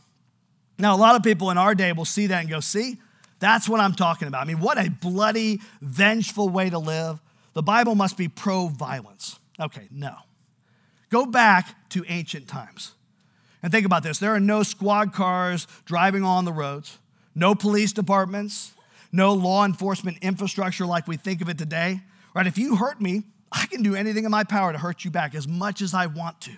Now, 0.79 0.95
a 0.95 0.97
lot 0.97 1.15
of 1.15 1.21
people 1.21 1.51
in 1.51 1.59
our 1.59 1.75
day 1.75 1.93
will 1.93 2.05
see 2.05 2.25
that 2.25 2.39
and 2.41 2.49
go, 2.49 2.59
see, 2.59 2.97
that's 3.37 3.69
what 3.69 3.79
I'm 3.79 3.93
talking 3.93 4.27
about. 4.27 4.41
I 4.41 4.45
mean, 4.45 4.59
what 4.59 4.83
a 4.83 4.89
bloody, 4.89 5.61
vengeful 5.79 6.49
way 6.49 6.71
to 6.71 6.79
live. 6.79 7.21
The 7.53 7.61
Bible 7.61 7.93
must 7.93 8.17
be 8.17 8.27
pro 8.27 8.69
violence. 8.69 9.37
Okay, 9.59 9.87
no. 9.91 10.15
Go 11.11 11.27
back 11.27 11.87
to 11.89 12.03
ancient 12.07 12.47
times. 12.47 12.93
And 13.61 13.71
think 13.71 13.85
about 13.85 14.01
this 14.01 14.17
there 14.17 14.33
are 14.33 14.39
no 14.39 14.63
squad 14.63 15.13
cars 15.13 15.67
driving 15.85 16.23
on 16.23 16.43
the 16.43 16.51
roads, 16.51 16.97
no 17.35 17.53
police 17.53 17.93
departments, 17.93 18.73
no 19.11 19.33
law 19.33 19.65
enforcement 19.65 20.17
infrastructure 20.23 20.87
like 20.87 21.07
we 21.07 21.15
think 21.15 21.41
of 21.41 21.47
it 21.47 21.59
today. 21.59 22.01
Right? 22.33 22.47
If 22.47 22.57
you 22.57 22.77
hurt 22.77 22.99
me, 22.99 23.21
I 23.51 23.67
can 23.67 23.83
do 23.83 23.93
anything 23.93 24.25
in 24.25 24.31
my 24.31 24.43
power 24.43 24.71
to 24.71 24.79
hurt 24.79 25.05
you 25.05 25.11
back 25.11 25.35
as 25.35 25.47
much 25.47 25.83
as 25.83 25.93
I 25.93 26.07
want 26.07 26.41
to. 26.41 26.53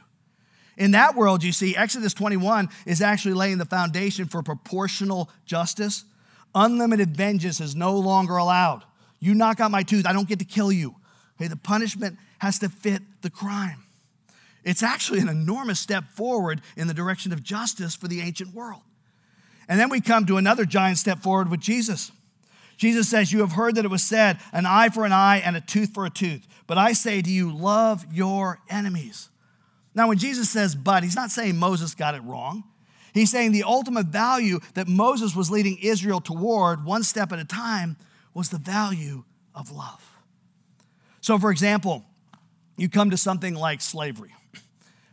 In 0.77 0.91
that 0.91 1.15
world, 1.15 1.43
you 1.43 1.51
see, 1.51 1.75
Exodus 1.75 2.13
21 2.13 2.69
is 2.85 3.01
actually 3.01 3.33
laying 3.33 3.57
the 3.57 3.65
foundation 3.65 4.25
for 4.25 4.43
proportional 4.43 5.29
justice. 5.45 6.03
Unlimited 6.53 7.15
vengeance 7.15 7.61
is 7.61 7.75
no 7.75 7.97
longer 7.97 8.37
allowed. 8.37 8.83
You 9.19 9.33
knock 9.33 9.59
out 9.59 9.71
my 9.71 9.83
tooth, 9.83 10.05
I 10.05 10.13
don't 10.13 10.27
get 10.27 10.39
to 10.39 10.45
kill 10.45 10.71
you. 10.71 10.95
Okay, 11.37 11.47
the 11.47 11.55
punishment 11.55 12.17
has 12.39 12.59
to 12.59 12.69
fit 12.69 13.01
the 13.21 13.29
crime. 13.29 13.83
It's 14.63 14.83
actually 14.83 15.19
an 15.19 15.29
enormous 15.29 15.79
step 15.79 16.05
forward 16.09 16.61
in 16.75 16.87
the 16.87 16.93
direction 16.93 17.31
of 17.31 17.43
justice 17.43 17.95
for 17.95 18.07
the 18.07 18.21
ancient 18.21 18.53
world. 18.53 18.81
And 19.67 19.79
then 19.79 19.89
we 19.89 20.01
come 20.01 20.25
to 20.25 20.37
another 20.37 20.65
giant 20.65 20.97
step 20.97 21.19
forward 21.19 21.49
with 21.49 21.59
Jesus. 21.59 22.11
Jesus 22.77 23.07
says, 23.07 23.31
You 23.31 23.39
have 23.39 23.53
heard 23.53 23.75
that 23.75 23.85
it 23.85 23.91
was 23.91 24.03
said, 24.03 24.39
an 24.51 24.65
eye 24.65 24.89
for 24.89 25.05
an 25.05 25.11
eye 25.11 25.37
and 25.37 25.55
a 25.55 25.61
tooth 25.61 25.93
for 25.93 26.05
a 26.05 26.09
tooth. 26.09 26.45
But 26.67 26.77
I 26.77 26.93
say 26.93 27.21
to 27.21 27.29
you, 27.29 27.55
love 27.55 28.05
your 28.11 28.59
enemies. 28.69 29.29
Now, 29.95 30.09
when 30.09 30.17
Jesus 30.17 30.49
says 30.49 30.75
but, 30.75 31.03
he's 31.03 31.15
not 31.15 31.31
saying 31.31 31.57
Moses 31.57 31.95
got 31.95 32.15
it 32.15 32.23
wrong. 32.23 32.65
He's 33.13 33.31
saying 33.31 33.53
the 33.53 33.63
ultimate 33.63 34.07
value 34.07 34.59
that 34.73 34.89
Moses 34.89 35.33
was 35.35 35.49
leading 35.49 35.77
Israel 35.81 36.19
toward, 36.19 36.83
one 36.83 37.01
step 37.01 37.31
at 37.31 37.39
a 37.39 37.45
time, 37.45 37.95
was 38.33 38.49
the 38.49 38.57
value 38.57 39.23
of 39.55 39.71
love. 39.71 40.03
So, 41.21 41.39
for 41.39 41.49
example, 41.49 42.03
you 42.75 42.89
come 42.89 43.09
to 43.11 43.17
something 43.17 43.55
like 43.55 43.79
slavery. 43.79 44.35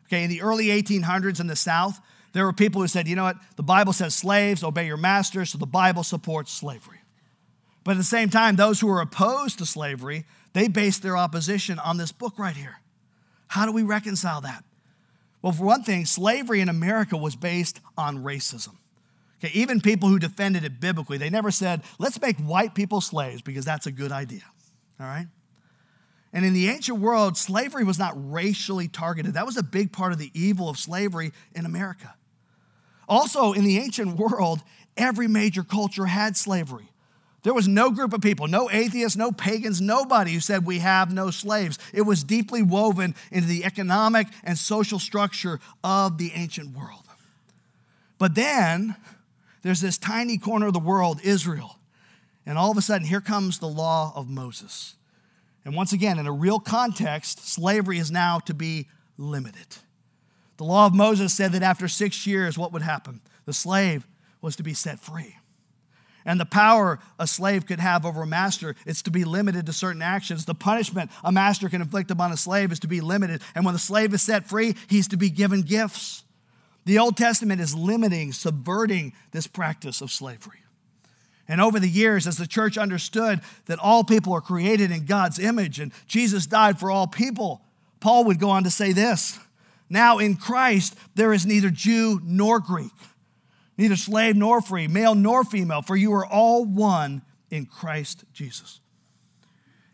Okay, 0.09 0.25
in 0.25 0.31
the 0.31 0.42
early 0.42 0.66
1800s 0.66 1.40
in 1.40 1.47
the 1.47 1.57
South, 1.57 2.01
there 2.33 2.45
were 2.45 2.53
people 2.53 2.81
who 2.81 2.88
said, 2.88 3.07
you 3.07 3.14
know 3.14 3.23
what, 3.23 3.37
the 3.57 3.62
Bible 3.62 3.92
says 3.92 4.14
slaves 4.16 4.64
obey 4.64 4.87
your 4.87 4.97
masters, 4.97 5.51
so 5.51 5.59
the 5.59 5.66
Bible 5.66 6.03
supports 6.03 6.53
slavery. 6.53 6.99
But 7.85 7.92
at 7.92 7.99
the 7.99 8.05
same 8.05 8.31
time, 8.31 8.57
those 8.57 8.81
who 8.81 8.88
were 8.88 9.01
opposed 9.01 9.59
to 9.59 9.66
slavery, 9.66 10.25
they 10.55 10.66
based 10.66 11.03
their 11.03 11.16
opposition 11.16 11.79
on 11.79 11.99
this 11.99 12.11
book 12.11 12.38
right 12.38 12.57
here. 12.57 12.81
How 13.49 13.64
do 13.64 13.73
we 13.73 13.83
reconcile 13.83 14.40
that? 14.40 14.64
Well, 15.42 15.52
for 15.52 15.64
one 15.64 15.83
thing, 15.83 16.07
slavery 16.07 16.61
in 16.61 16.68
America 16.68 17.16
was 17.16 17.35
based 17.35 17.81
on 17.98 18.22
racism. 18.22 18.76
Okay, 19.44 19.52
even 19.59 19.81
people 19.81 20.09
who 20.09 20.20
defended 20.20 20.64
it 20.64 20.81
biblically, 20.81 21.18
they 21.18 21.28
never 21.28 21.50
said, 21.50 21.83
let's 21.98 22.20
make 22.20 22.37
white 22.38 22.74
people 22.74 23.00
slaves 23.00 23.42
because 23.42 23.64
that's 23.64 23.87
a 23.87 23.92
good 23.92 24.12
idea. 24.12 24.44
All 25.00 25.07
right? 25.07 25.26
And 26.33 26.44
in 26.44 26.55
the 26.55 26.68
ancient 26.68 27.00
world, 27.00 27.37
slavery 27.37 27.83
was 27.83 27.98
not 27.98 28.14
racially 28.16 28.87
targeted. 28.87 29.35
That 29.35 29.44
was 29.44 29.57
a 29.57 29.62
big 29.62 29.92
part 29.92 30.12
of 30.12 30.18
the 30.18 30.31
evil 30.33 30.68
of 30.68 30.78
slavery 30.78 31.33
in 31.55 31.66
America. 31.66 32.14
Also, 33.09 33.52
in 33.52 33.64
the 33.64 33.78
ancient 33.78 34.16
world, 34.16 34.61
every 34.96 35.26
major 35.26 35.64
culture 35.64 36.07
had 36.07 36.37
slavery. 36.37 36.91
There 37.42 37.55
was 37.55 37.66
no 37.66 37.90
group 37.90 38.12
of 38.12 38.20
people, 38.20 38.46
no 38.46 38.70
atheists, 38.70 39.16
no 39.16 39.33
pagans, 39.33 39.81
nobody 39.81 40.33
who 40.33 40.40
said 40.40 40.64
we 40.64 40.78
have 40.78 41.12
no 41.12 41.31
slaves. 41.31 41.78
It 41.92 42.02
was 42.02 42.22
deeply 42.22 42.62
woven 42.62 43.16
into 43.33 43.48
the 43.48 43.64
economic 43.64 44.28
and 44.44 44.57
social 44.57 45.00
structure 45.00 45.59
of 45.83 46.18
the 46.18 46.31
ancient 46.35 46.76
world. 46.76 47.05
But 48.18 48.37
then 48.37 48.94
there's 49.62 49.81
this 49.81 49.98
tiny 49.98 50.38
corner 50.38 50.68
of 50.68 50.72
the 50.72 50.78
world, 50.78 51.20
Israel. 51.24 51.78
And 52.46 52.57
all 52.57 52.70
of 52.70 52.76
a 52.76 52.83
sudden, 52.83 53.07
here 53.07 53.20
comes 53.20 53.59
the 53.59 53.66
law 53.66 54.12
of 54.14 54.28
Moses. 54.28 54.94
And 55.64 55.74
once 55.74 55.92
again, 55.92 56.18
in 56.20 56.26
a 56.26 56.33
real 56.33 56.61
context, 56.61 57.46
slavery 57.48 57.98
is 57.98 58.11
now 58.11 58.38
to 58.40 58.55
be 58.55 58.88
limited. 59.16 59.78
The 60.59 60.64
law 60.64 60.87
of 60.87 60.94
Moses 60.94 61.33
said 61.33 61.52
that 61.52 61.62
after 61.62 61.88
six 61.88 62.24
years, 62.26 62.57
what 62.57 62.72
would 62.72 62.83
happen? 62.83 63.20
The 63.46 63.52
slave 63.52 64.07
was 64.40 64.55
to 64.57 64.62
be 64.62 64.74
set 64.74 65.00
free. 65.00 65.37
And 66.25 66.39
the 66.39 66.47
power 66.47 66.99
a 67.19 67.27
slave 67.27 67.67
could 67.67 67.81
have 67.81 68.07
over 68.07 68.23
a 68.23 68.27
master 68.27 68.75
is 68.87 69.03
to 69.03 69.11
be 69.11 69.25
limited 69.25 69.67
to 69.67 69.73
certain 69.73 70.03
actions. 70.03 70.45
The 70.45 70.55
punishment 70.55 71.11
a 71.25 71.33
master 71.33 71.69
can 71.69 71.83
inflict 71.83 72.11
upon 72.11 72.33
a 72.33 72.37
slave 72.37 72.73
is 72.73 72.81
to 72.81 72.89
be 72.89 73.01
limited. 73.01 73.43
And 73.55 73.65
when 73.65 73.75
the 73.75 73.81
slave 73.81 74.15
is 74.15 74.23
set 74.23 74.49
free, 74.49 74.77
he's 74.89 75.09
to 75.09 75.17
be 75.17 75.31
given 75.31 75.63
gifts. 75.63 76.25
The 76.85 76.99
Old 76.99 77.17
Testament 77.17 77.61
is 77.61 77.75
limiting, 77.75 78.33
subverting 78.33 79.13
this 79.31 79.47
practice 79.47 80.01
of 80.01 80.11
slavery. 80.11 80.59
And 81.49 81.61
over 81.61 81.79
the 81.79 81.89
years, 81.89 82.27
as 82.27 82.37
the 82.37 82.47
church 82.47 82.79
understood 82.79 83.41
that 83.67 83.79
all 83.79 84.05
people 84.05 84.33
are 84.33 84.41
created 84.41 84.91
in 84.91 85.05
God's 85.05 85.39
image 85.39 85.81
and 85.81 85.93
Jesus 86.07 86.47
died 86.47 86.79
for 86.79 86.91
all 86.91 87.07
people, 87.07 87.63
Paul 88.01 88.25
would 88.25 88.39
go 88.39 88.51
on 88.51 88.65
to 88.65 88.71
say 88.71 88.93
this 88.93 89.39
Now 89.89 90.19
in 90.19 90.37
Christ, 90.37 90.97
there 91.15 91.33
is 91.33 91.47
neither 91.47 91.71
Jew 91.71 92.21
nor 92.25 92.59
Greek, 92.59 92.93
neither 93.83 93.97
slave 93.97 94.37
nor 94.37 94.61
free, 94.61 94.87
male 94.87 95.14
nor 95.14 95.42
female, 95.42 95.83
for 95.83 95.97
you 95.97 96.12
are 96.12 96.25
all 96.25 96.64
one 96.64 97.21
in 97.51 97.66
Christ 97.66 98.25
Jesus. 98.33 98.81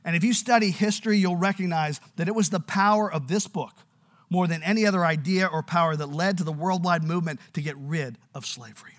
And 0.05 0.15
if 0.15 0.23
you 0.23 0.35
study 0.35 0.71
history, 0.71 1.17
you'll 1.17 1.37
recognize 1.37 1.99
that 2.17 2.29
it 2.29 2.35
was 2.35 2.51
the 2.51 2.61
power 2.61 3.11
of 3.11 3.29
this 3.29 3.47
book 3.47 3.73
more 4.29 4.47
than 4.47 4.63
any 4.63 4.85
other 4.85 5.07
idea 5.07 5.47
or 5.47 5.63
power 5.63 5.97
that 5.97 6.07
led 6.07 6.37
to 6.37 6.45
the 6.45 6.53
worldwide 6.53 7.03
movement 7.03 7.41
to 7.55 7.63
get 7.63 7.77
rid 7.79 8.19
of 8.35 8.45
slavery. 8.45 8.93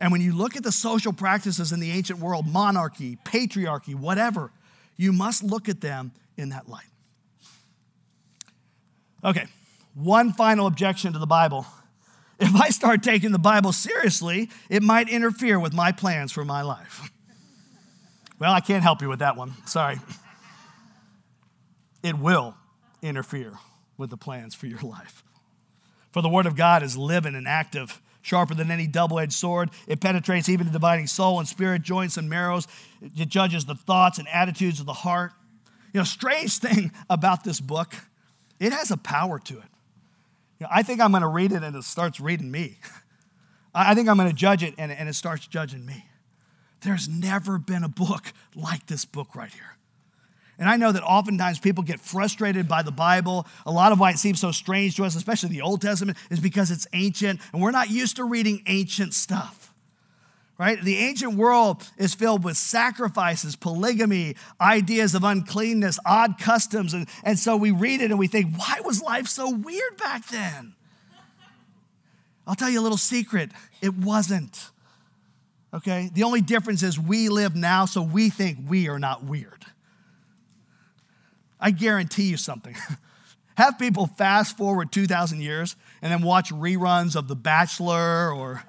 And 0.00 0.10
when 0.10 0.20
you 0.20 0.34
look 0.34 0.56
at 0.56 0.64
the 0.64 0.72
social 0.72 1.12
practices 1.12 1.70
in 1.70 1.78
the 1.78 1.92
ancient 1.92 2.18
world, 2.18 2.46
monarchy, 2.46 3.18
patriarchy, 3.24 3.94
whatever, 3.94 4.50
you 4.96 5.12
must 5.12 5.44
look 5.44 5.68
at 5.68 5.80
them 5.80 6.10
in 6.36 6.48
that 6.48 6.68
light. 6.68 6.90
Okay, 9.24 9.46
one 9.94 10.32
final 10.32 10.66
objection 10.66 11.12
to 11.12 11.20
the 11.20 11.26
Bible. 11.26 11.66
If 12.52 12.56
I 12.56 12.70
start 12.70 13.04
taking 13.04 13.30
the 13.30 13.38
Bible 13.38 13.70
seriously, 13.70 14.50
it 14.68 14.82
might 14.82 15.08
interfere 15.08 15.60
with 15.60 15.72
my 15.72 15.92
plans 15.92 16.32
for 16.32 16.44
my 16.44 16.62
life. 16.62 17.10
Well, 18.38 18.52
I 18.52 18.58
can't 18.58 18.82
help 18.82 19.00
you 19.00 19.08
with 19.08 19.20
that 19.20 19.36
one. 19.36 19.54
Sorry. 19.66 20.00
It 22.02 22.18
will 22.18 22.56
interfere 23.00 23.52
with 23.96 24.10
the 24.10 24.16
plans 24.16 24.56
for 24.56 24.66
your 24.66 24.80
life. 24.80 25.22
For 26.10 26.22
the 26.22 26.28
Word 26.28 26.46
of 26.46 26.56
God 26.56 26.82
is 26.82 26.96
living 26.96 27.36
and 27.36 27.46
active, 27.46 28.02
sharper 28.20 28.54
than 28.54 28.72
any 28.72 28.88
double 28.88 29.20
edged 29.20 29.34
sword. 29.34 29.70
It 29.86 30.00
penetrates 30.00 30.48
even 30.48 30.66
to 30.66 30.72
dividing 30.72 31.06
soul 31.06 31.38
and 31.38 31.46
spirit, 31.46 31.82
joints 31.82 32.16
and 32.16 32.28
marrows. 32.28 32.66
It 33.00 33.28
judges 33.28 33.64
the 33.64 33.76
thoughts 33.76 34.18
and 34.18 34.26
attitudes 34.26 34.80
of 34.80 34.86
the 34.86 34.92
heart. 34.92 35.30
You 35.92 36.00
know, 36.00 36.04
strange 36.04 36.58
thing 36.58 36.90
about 37.08 37.44
this 37.44 37.60
book, 37.60 37.94
it 38.58 38.72
has 38.72 38.90
a 38.90 38.96
power 38.96 39.38
to 39.38 39.58
it. 39.58 39.71
You 40.62 40.68
know, 40.68 40.74
I 40.76 40.84
think 40.84 41.00
I'm 41.00 41.10
going 41.10 41.22
to 41.22 41.28
read 41.28 41.50
it 41.50 41.64
and 41.64 41.74
it 41.74 41.82
starts 41.82 42.20
reading 42.20 42.48
me. 42.48 42.78
I 43.74 43.96
think 43.96 44.08
I'm 44.08 44.16
going 44.16 44.28
to 44.28 44.34
judge 44.34 44.62
it 44.62 44.74
and, 44.78 44.92
and 44.92 45.08
it 45.08 45.14
starts 45.14 45.44
judging 45.44 45.84
me. 45.84 46.06
There's 46.82 47.08
never 47.08 47.58
been 47.58 47.82
a 47.82 47.88
book 47.88 48.32
like 48.54 48.86
this 48.86 49.04
book 49.04 49.34
right 49.34 49.52
here. 49.52 49.76
And 50.60 50.70
I 50.70 50.76
know 50.76 50.92
that 50.92 51.02
oftentimes 51.02 51.58
people 51.58 51.82
get 51.82 51.98
frustrated 51.98 52.68
by 52.68 52.82
the 52.82 52.92
Bible. 52.92 53.44
A 53.66 53.72
lot 53.72 53.90
of 53.90 53.98
why 53.98 54.12
it 54.12 54.18
seems 54.18 54.38
so 54.38 54.52
strange 54.52 54.94
to 54.98 55.04
us, 55.04 55.16
especially 55.16 55.48
the 55.48 55.62
Old 55.62 55.82
Testament, 55.82 56.16
is 56.30 56.38
because 56.38 56.70
it's 56.70 56.86
ancient 56.92 57.40
and 57.52 57.60
we're 57.60 57.72
not 57.72 57.90
used 57.90 58.14
to 58.14 58.24
reading 58.24 58.62
ancient 58.68 59.14
stuff. 59.14 59.61
Right? 60.58 60.80
The 60.80 60.98
ancient 60.98 61.34
world 61.34 61.82
is 61.96 62.14
filled 62.14 62.44
with 62.44 62.56
sacrifices, 62.56 63.56
polygamy, 63.56 64.36
ideas 64.60 65.14
of 65.14 65.24
uncleanness, 65.24 65.98
odd 66.06 66.38
customs. 66.38 66.94
And, 66.94 67.08
and 67.24 67.38
so 67.38 67.56
we 67.56 67.72
read 67.72 68.00
it 68.00 68.10
and 68.10 68.18
we 68.18 68.28
think, 68.28 68.56
why 68.56 68.80
was 68.84 69.02
life 69.02 69.26
so 69.26 69.50
weird 69.50 69.96
back 69.96 70.28
then? 70.28 70.74
I'll 72.46 72.54
tell 72.54 72.70
you 72.70 72.80
a 72.80 72.82
little 72.82 72.98
secret 72.98 73.50
it 73.80 73.94
wasn't 73.94 74.70
okay? 75.74 76.10
The 76.12 76.22
only 76.22 76.40
difference 76.40 76.82
is 76.82 76.98
we 76.98 77.28
live 77.28 77.56
now, 77.56 77.86
so 77.86 78.02
we 78.02 78.30
think 78.30 78.58
we 78.68 78.88
are 78.88 78.98
not 78.98 79.24
weird. 79.24 79.64
I 81.60 81.70
guarantee 81.70 82.24
you 82.24 82.36
something. 82.36 82.76
Have 83.56 83.78
people 83.78 84.06
fast 84.06 84.56
forward 84.56 84.92
2,000 84.92 85.40
years 85.40 85.76
and 86.00 86.10
then 86.10 86.22
watch 86.22 86.50
reruns 86.50 87.14
of 87.16 87.28
The 87.28 87.36
Bachelor 87.36 88.32
or, 88.32 88.64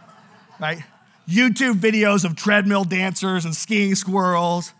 right? 0.60 0.82
YouTube 1.28 1.74
videos 1.74 2.24
of 2.24 2.36
treadmill 2.36 2.84
dancers 2.84 3.44
and 3.44 3.54
skiing 3.54 3.94
squirrels. 3.94 4.72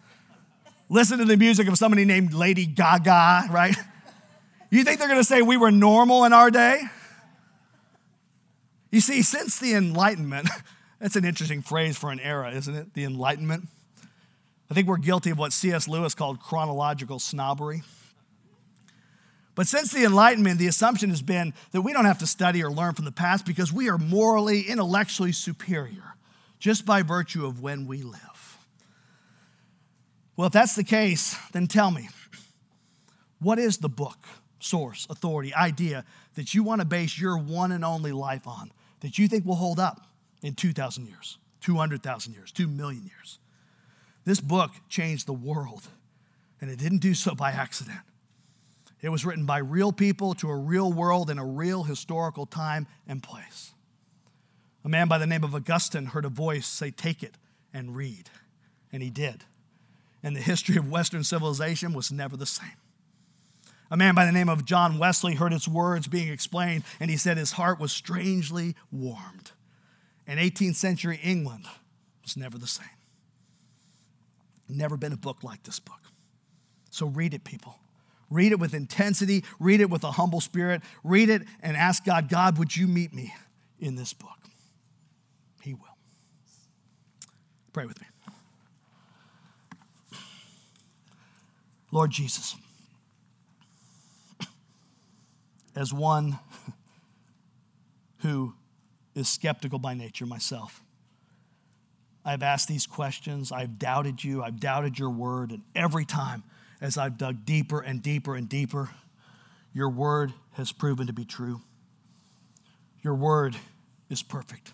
Listen 0.89 1.19
to 1.19 1.25
the 1.25 1.37
music 1.37 1.69
of 1.69 1.79
somebody 1.79 2.05
named 2.05 2.35
Lady 2.35 2.67
Gaga, 2.67 3.49
right? 3.51 3.77
You 4.71 4.85
think 4.85 4.99
they're 4.99 5.09
gonna 5.09 5.25
say 5.25 5.43
we 5.43 5.57
were 5.57 5.71
normal 5.71 6.25
in 6.25 6.33
our 6.33 6.51
day? 6.51 6.83
You 8.91 9.01
see, 9.01 9.23
since 9.23 9.59
the 9.59 9.75
Enlightenment, 9.75 10.49
That's 11.03 11.17
an 11.17 11.25
interesting 11.25 11.63
phrase 11.63 11.99
for 11.99 12.13
an 12.13 12.21
era, 12.21 12.53
isn't 12.53 12.73
it? 12.73 12.95
The 12.95 13.03
Enlightenment. 13.03 13.67
I 14.71 14.75
think 14.75 14.87
we're 14.87 14.99
guilty 14.99 15.31
of 15.31 15.39
what 15.39 15.53
C.S. 15.53 15.89
Lewis 15.89 16.15
called 16.15 16.39
chronological 16.39 17.19
snobbery. 17.19 17.83
But 19.57 19.67
since 19.67 19.91
the 19.91 20.05
Enlightenment, 20.05 20.61
the 20.61 20.69
assumption 20.69 21.11
has 21.11 21.21
been 21.21 21.55
that 21.73 21.83
we 21.83 21.93
don't 21.93 22.05
have 22.05 22.19
to 22.19 22.27
study 22.27 22.63
or 22.63 22.71
learn 22.71 22.95
from 22.95 23.05
the 23.05 23.13
past 23.13 23.45
because 23.45 23.73
we 23.73 23.91
are 23.91 23.99
morally, 23.99 24.61
intellectually 24.63 25.33
superior 25.33 26.15
just 26.63 26.87
by 26.87 27.03
virtue 27.03 27.45
of 27.45 27.61
when 27.61 27.87
we 27.87 28.03
live. 28.03 28.59
Well, 30.37 30.47
if 30.47 30.53
that's 30.53 30.77
the 30.77 30.85
case, 30.85 31.37
then 31.53 31.67
tell 31.67 31.91
me 31.91 32.09
what 33.41 33.59
is 33.59 33.79
the 33.79 33.89
book, 33.89 34.27
source, 34.61 35.07
authority, 35.11 35.53
idea 35.53 36.05
that 36.37 36.55
you 36.55 36.63
want 36.63 36.81
to 36.81 36.85
base 36.85 37.19
your 37.19 37.37
one 37.37 37.73
and 37.73 37.85
only 37.85 38.13
life 38.13 38.47
on 38.47 38.71
that 39.01 39.19
you 39.19 39.27
think 39.27 39.45
will 39.45 39.57
hold 39.57 39.81
up? 39.81 40.07
in 40.43 40.55
2,000 40.55 41.07
years, 41.07 41.39
200,000 41.61 42.33
years, 42.33 42.53
2 42.53 42.67
million 42.67 43.05
years. 43.05 43.39
This 44.25 44.41
book 44.41 44.73
changed 44.89 45.27
the 45.27 45.33
world, 45.33 45.89
and 46.61 46.71
it 46.71 46.79
didn't 46.79 46.99
do 46.99 47.15
so 47.15 47.35
by 47.35 47.53
accident. 47.53 48.01
It 49.01 49.09
was 49.09 49.25
written 49.25 49.47
by 49.47 49.59
real 49.59 49.93
people 49.93 50.35
to 50.35 50.49
a 50.49 50.57
real 50.57 50.93
world 50.93 51.31
in 51.31 51.39
a 51.39 51.45
real 51.45 51.85
historical 51.85 52.47
time 52.47 52.87
and 53.09 53.23
place. 53.23 53.73
A 54.85 54.89
man 54.89 55.09
by 55.09 55.19
the 55.19 55.27
name 55.27 55.45
of 55.45 55.55
Augustine 55.55 56.07
heard 56.07 56.25
a 56.25 56.29
voice 56.29 56.67
say, 56.67 56.91
Take 56.91 57.23
it 57.23 57.37
and 57.73 57.95
read. 57.95 58.31
And 58.93 59.03
he 59.03 59.11
did. 59.11 59.45
And 60.23 60.37
the 60.37 60.41
history 60.41 60.77
of 60.77 60.91
Western 60.91 61.25
civilization 61.25 61.95
was 61.95 62.13
never 62.13 62.37
the 62.37 62.47
same. 62.47 62.77
A 63.91 63.97
man 63.97 64.15
by 64.15 64.25
the 64.25 64.33
name 64.33 64.49
of 64.49 64.65
John 64.65 64.99
Wesley 64.99 65.35
heard 65.35 65.53
its 65.53 65.69
words 65.69 66.09
being 66.09 66.29
explained, 66.29 66.85
and 66.99 67.11
he 67.11 67.17
said 67.17 67.37
his 67.37 67.53
heart 67.53 67.79
was 67.79 67.93
strangely 67.93 68.75
warmed 68.91 69.53
and 70.27 70.39
18th 70.39 70.77
century 70.77 71.21
England 71.23 71.67
was 72.23 72.37
never 72.37 72.59
the 72.59 72.67
same. 72.67 72.87
Never 74.69 74.97
been 74.97 75.13
a 75.13 75.17
book 75.17 75.43
like 75.43 75.63
this 75.65 75.81
book. 75.81 76.01
So 76.91 77.07
read 77.07 77.35
it, 77.35 77.45
people. 77.45 77.79
Read 78.31 78.53
it 78.53 78.59
with 78.59 78.73
intensity, 78.73 79.45
read 79.61 79.81
it 79.81 79.91
with 79.91 80.05
a 80.05 80.13
humble 80.13 80.41
spirit, 80.41 80.81
read 81.05 81.29
it 81.29 81.43
and 81.61 81.77
ask 81.77 82.05
God, 82.05 82.31
God, 82.31 82.57
would 82.59 82.75
you 82.75 82.87
meet 82.87 83.13
me 83.13 83.35
in 83.79 83.95
this 83.95 84.15
book? 84.15 84.39
He 85.63 85.75
will. 85.75 85.81
Pray 87.73 87.87
with 87.87 88.01
me. 88.01 88.07
Lord 91.91 92.11
Jesus, 92.11 92.57
as 95.77 95.93
one 95.93 96.39
who 98.19 98.55
is 99.15 99.29
skeptical 99.29 99.79
by 99.79 99.95
nature 99.95 100.27
myself. 100.27 100.83
I've 102.25 102.43
asked 102.43 102.69
these 102.69 102.87
questions, 102.87 103.51
I've 103.53 103.79
doubted 103.79 104.23
you, 104.23 104.43
I've 104.43 104.61
doubted 104.61 104.99
your 104.99 105.11
word, 105.11 105.51
and 105.51 105.63
every 105.75 106.05
time 106.05 106.45
as 106.81 106.97
I've 106.97 107.19
dug 107.19 107.45
deeper 107.45 107.81
and 107.81 108.03
deeper 108.03 108.35
and 108.37 108.49
deeper, 108.49 108.91
your 109.75 109.91
word 109.91 110.33
has 110.53 110.73
proven 110.73 111.07
to 111.09 111.13
be 111.13 111.25
true. 111.25 111.61
Your 113.03 113.15
word 113.15 113.57
is 114.09 114.23
perfect. 114.23 114.73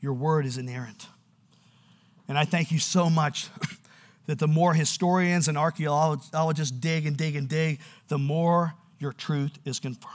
Your 0.00 0.14
word 0.14 0.44
is 0.44 0.58
inerrant. 0.58 1.06
And 2.30 2.38
I 2.38 2.44
thank 2.44 2.70
you 2.70 2.78
so 2.78 3.10
much 3.10 3.48
that 4.26 4.38
the 4.38 4.46
more 4.46 4.72
historians 4.72 5.48
and 5.48 5.58
archaeologists 5.58 6.70
dig 6.70 7.04
and 7.04 7.16
dig 7.16 7.34
and 7.34 7.48
dig, 7.48 7.80
the 8.06 8.18
more 8.18 8.74
your 9.00 9.12
truth 9.12 9.58
is 9.64 9.80
confirmed. 9.80 10.14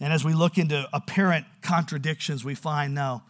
And 0.00 0.14
as 0.14 0.24
we 0.24 0.32
look 0.32 0.56
into 0.56 0.88
apparent 0.94 1.44
contradictions, 1.60 2.46
we 2.46 2.54
find 2.54 2.94
no, 2.94 3.24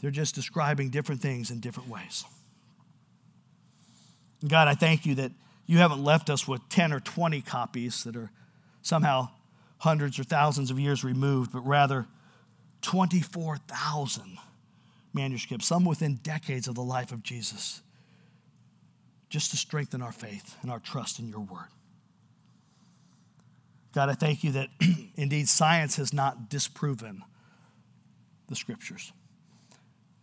they're 0.00 0.10
just 0.10 0.34
describing 0.34 0.90
different 0.90 1.22
things 1.22 1.52
in 1.52 1.60
different 1.60 1.88
ways. 1.88 2.24
God, 4.48 4.66
I 4.66 4.74
thank 4.74 5.06
you 5.06 5.14
that 5.14 5.30
you 5.66 5.78
haven't 5.78 6.02
left 6.02 6.30
us 6.30 6.48
with 6.48 6.68
10 6.68 6.92
or 6.92 6.98
20 6.98 7.42
copies 7.42 8.02
that 8.02 8.16
are 8.16 8.32
somehow 8.82 9.28
hundreds 9.78 10.18
or 10.18 10.24
thousands 10.24 10.72
of 10.72 10.80
years 10.80 11.04
removed, 11.04 11.52
but 11.52 11.60
rather 11.60 12.06
24,000 12.82 14.38
manuscripts, 15.14 15.66
some 15.66 15.84
within 15.84 16.16
decades 16.16 16.68
of 16.68 16.74
the 16.74 16.82
life 16.82 17.12
of 17.12 17.22
Jesus, 17.22 17.82
just 19.28 19.50
to 19.50 19.56
strengthen 19.56 20.02
our 20.02 20.12
faith 20.12 20.56
and 20.62 20.70
our 20.70 20.80
trust 20.80 21.18
in 21.18 21.28
your 21.28 21.40
word. 21.40 21.68
God, 23.92 24.08
I 24.08 24.14
thank 24.14 24.42
you 24.42 24.52
that 24.52 24.68
indeed 25.16 25.48
science 25.48 25.96
has 25.96 26.12
not 26.12 26.48
disproven 26.50 27.22
the 28.48 28.56
scriptures. 28.56 29.12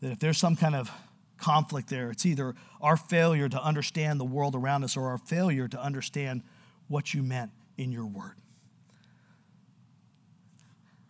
That 0.01 0.11
if 0.11 0.19
there's 0.19 0.37
some 0.37 0.55
kind 0.55 0.75
of 0.75 0.91
conflict 1.37 1.89
there, 1.89 2.11
it's 2.11 2.25
either 2.25 2.53
our 2.81 2.97
failure 2.97 3.47
to 3.49 3.63
understand 3.63 4.19
the 4.19 4.25
world 4.25 4.55
around 4.55 4.83
us 4.83 4.97
or 4.97 5.07
our 5.07 5.17
failure 5.17 5.67
to 5.67 5.81
understand 5.81 6.43
what 6.87 7.13
you 7.13 7.23
meant 7.23 7.51
in 7.77 7.91
your 7.91 8.05
word. 8.05 8.35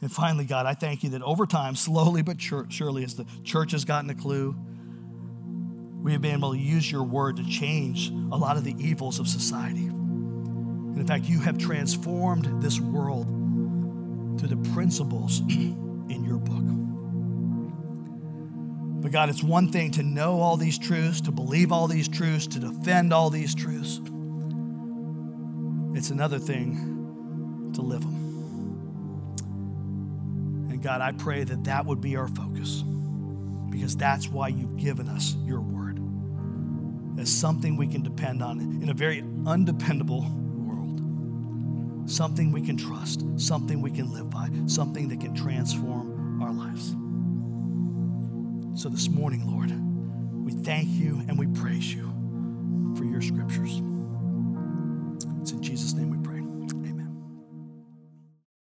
And 0.02 0.12
finally, 0.12 0.46
God, 0.46 0.66
I 0.66 0.74
thank 0.74 1.04
you 1.04 1.12
that 1.12 1.22
over 1.22 1.46
time, 1.46 1.76
slowly 1.76 2.24
but 2.24 2.42
surely, 2.42 3.04
as 3.04 3.16
the 3.16 3.26
church 3.44 3.72
has 3.72 3.86
gotten 3.86 4.10
a 4.10 4.16
clue, 4.16 4.56
we 6.02 6.12
have 6.14 6.22
been 6.22 6.34
able 6.34 6.54
to 6.54 6.58
use 6.58 6.92
your 6.92 7.04
word 7.04 7.38
to 7.38 7.48
change 7.48 8.10
a 8.10 8.38
lot 8.38 8.58
of 8.58 8.64
the 8.64 8.76
evils 8.80 9.20
of 9.20 9.28
society. 9.28 9.86
And 9.86 10.98
in 10.98 11.06
fact, 11.06 11.26
you 11.26 11.40
have 11.42 11.60
transformed 11.60 12.64
this 12.64 12.80
world 12.80 13.28
through 14.40 14.50
the 14.50 14.70
principles 14.72 15.42
in 15.42 16.24
your 16.26 16.38
book. 16.38 16.64
But 19.04 19.12
God, 19.12 19.30
it's 19.30 19.44
one 19.44 19.72
thing 19.72 19.92
to 19.92 20.04
know 20.04 20.42
all 20.42 20.58
these 20.58 20.80
truths, 20.80 21.22
to 21.22 21.32
believe 21.32 21.72
all 21.72 21.88
these 21.88 22.08
truths, 22.08 22.48
to 22.48 22.60
defend 22.60 23.14
all 23.14 23.30
these 23.30 23.54
truths. 23.54 24.02
It's 25.96 26.10
another 26.10 26.40
thing 26.40 27.72
to 27.74 27.82
live 27.82 28.02
them. 28.02 28.31
God, 30.82 31.02
I 31.02 31.12
pray 31.12 31.44
that 31.44 31.63
that 31.65 31.86
would 31.86 32.02
be 32.02 32.15
our 32.15 32.28
focus 32.28 32.84
because 33.70 33.96
that's 33.96 34.28
why 34.28 34.48
you've 34.48 34.78
given 34.78 35.08
us 35.08 35.36
your 35.46 35.62
word 35.62 36.00
as 37.20 37.32
something 37.32 37.78
we 37.78 37.88
can 37.88 38.02
depend 38.02 38.41
on 38.41 38.60
in 38.60 38.89
a 38.89 38.94
very 38.94 39.24
undependable 39.46 40.26
world. 40.56 42.10
Something 42.10 42.52
we 42.52 42.62
can 42.62 42.78
trust, 42.78 43.24
something 43.38 43.82
we 43.82 43.91
can 43.91 44.12
live 44.12 44.30
by, 44.32 44.50
something 44.65 45.08
that 45.10 45.22
can 45.22 45.36
transform 45.36 46.41
our 46.41 46.52
lives. 46.52 46.96
So 48.82 48.89
this 48.89 49.08
morning, 49.08 49.46
Lord, 49.46 49.72
we 50.44 50.52
thank 50.63 50.88
you 50.89 51.24
and 51.28 51.38
we 51.38 51.46
praise 51.48 51.94
you 51.94 52.12
for 52.98 53.04
your 53.04 53.22
scriptures. 53.22 53.82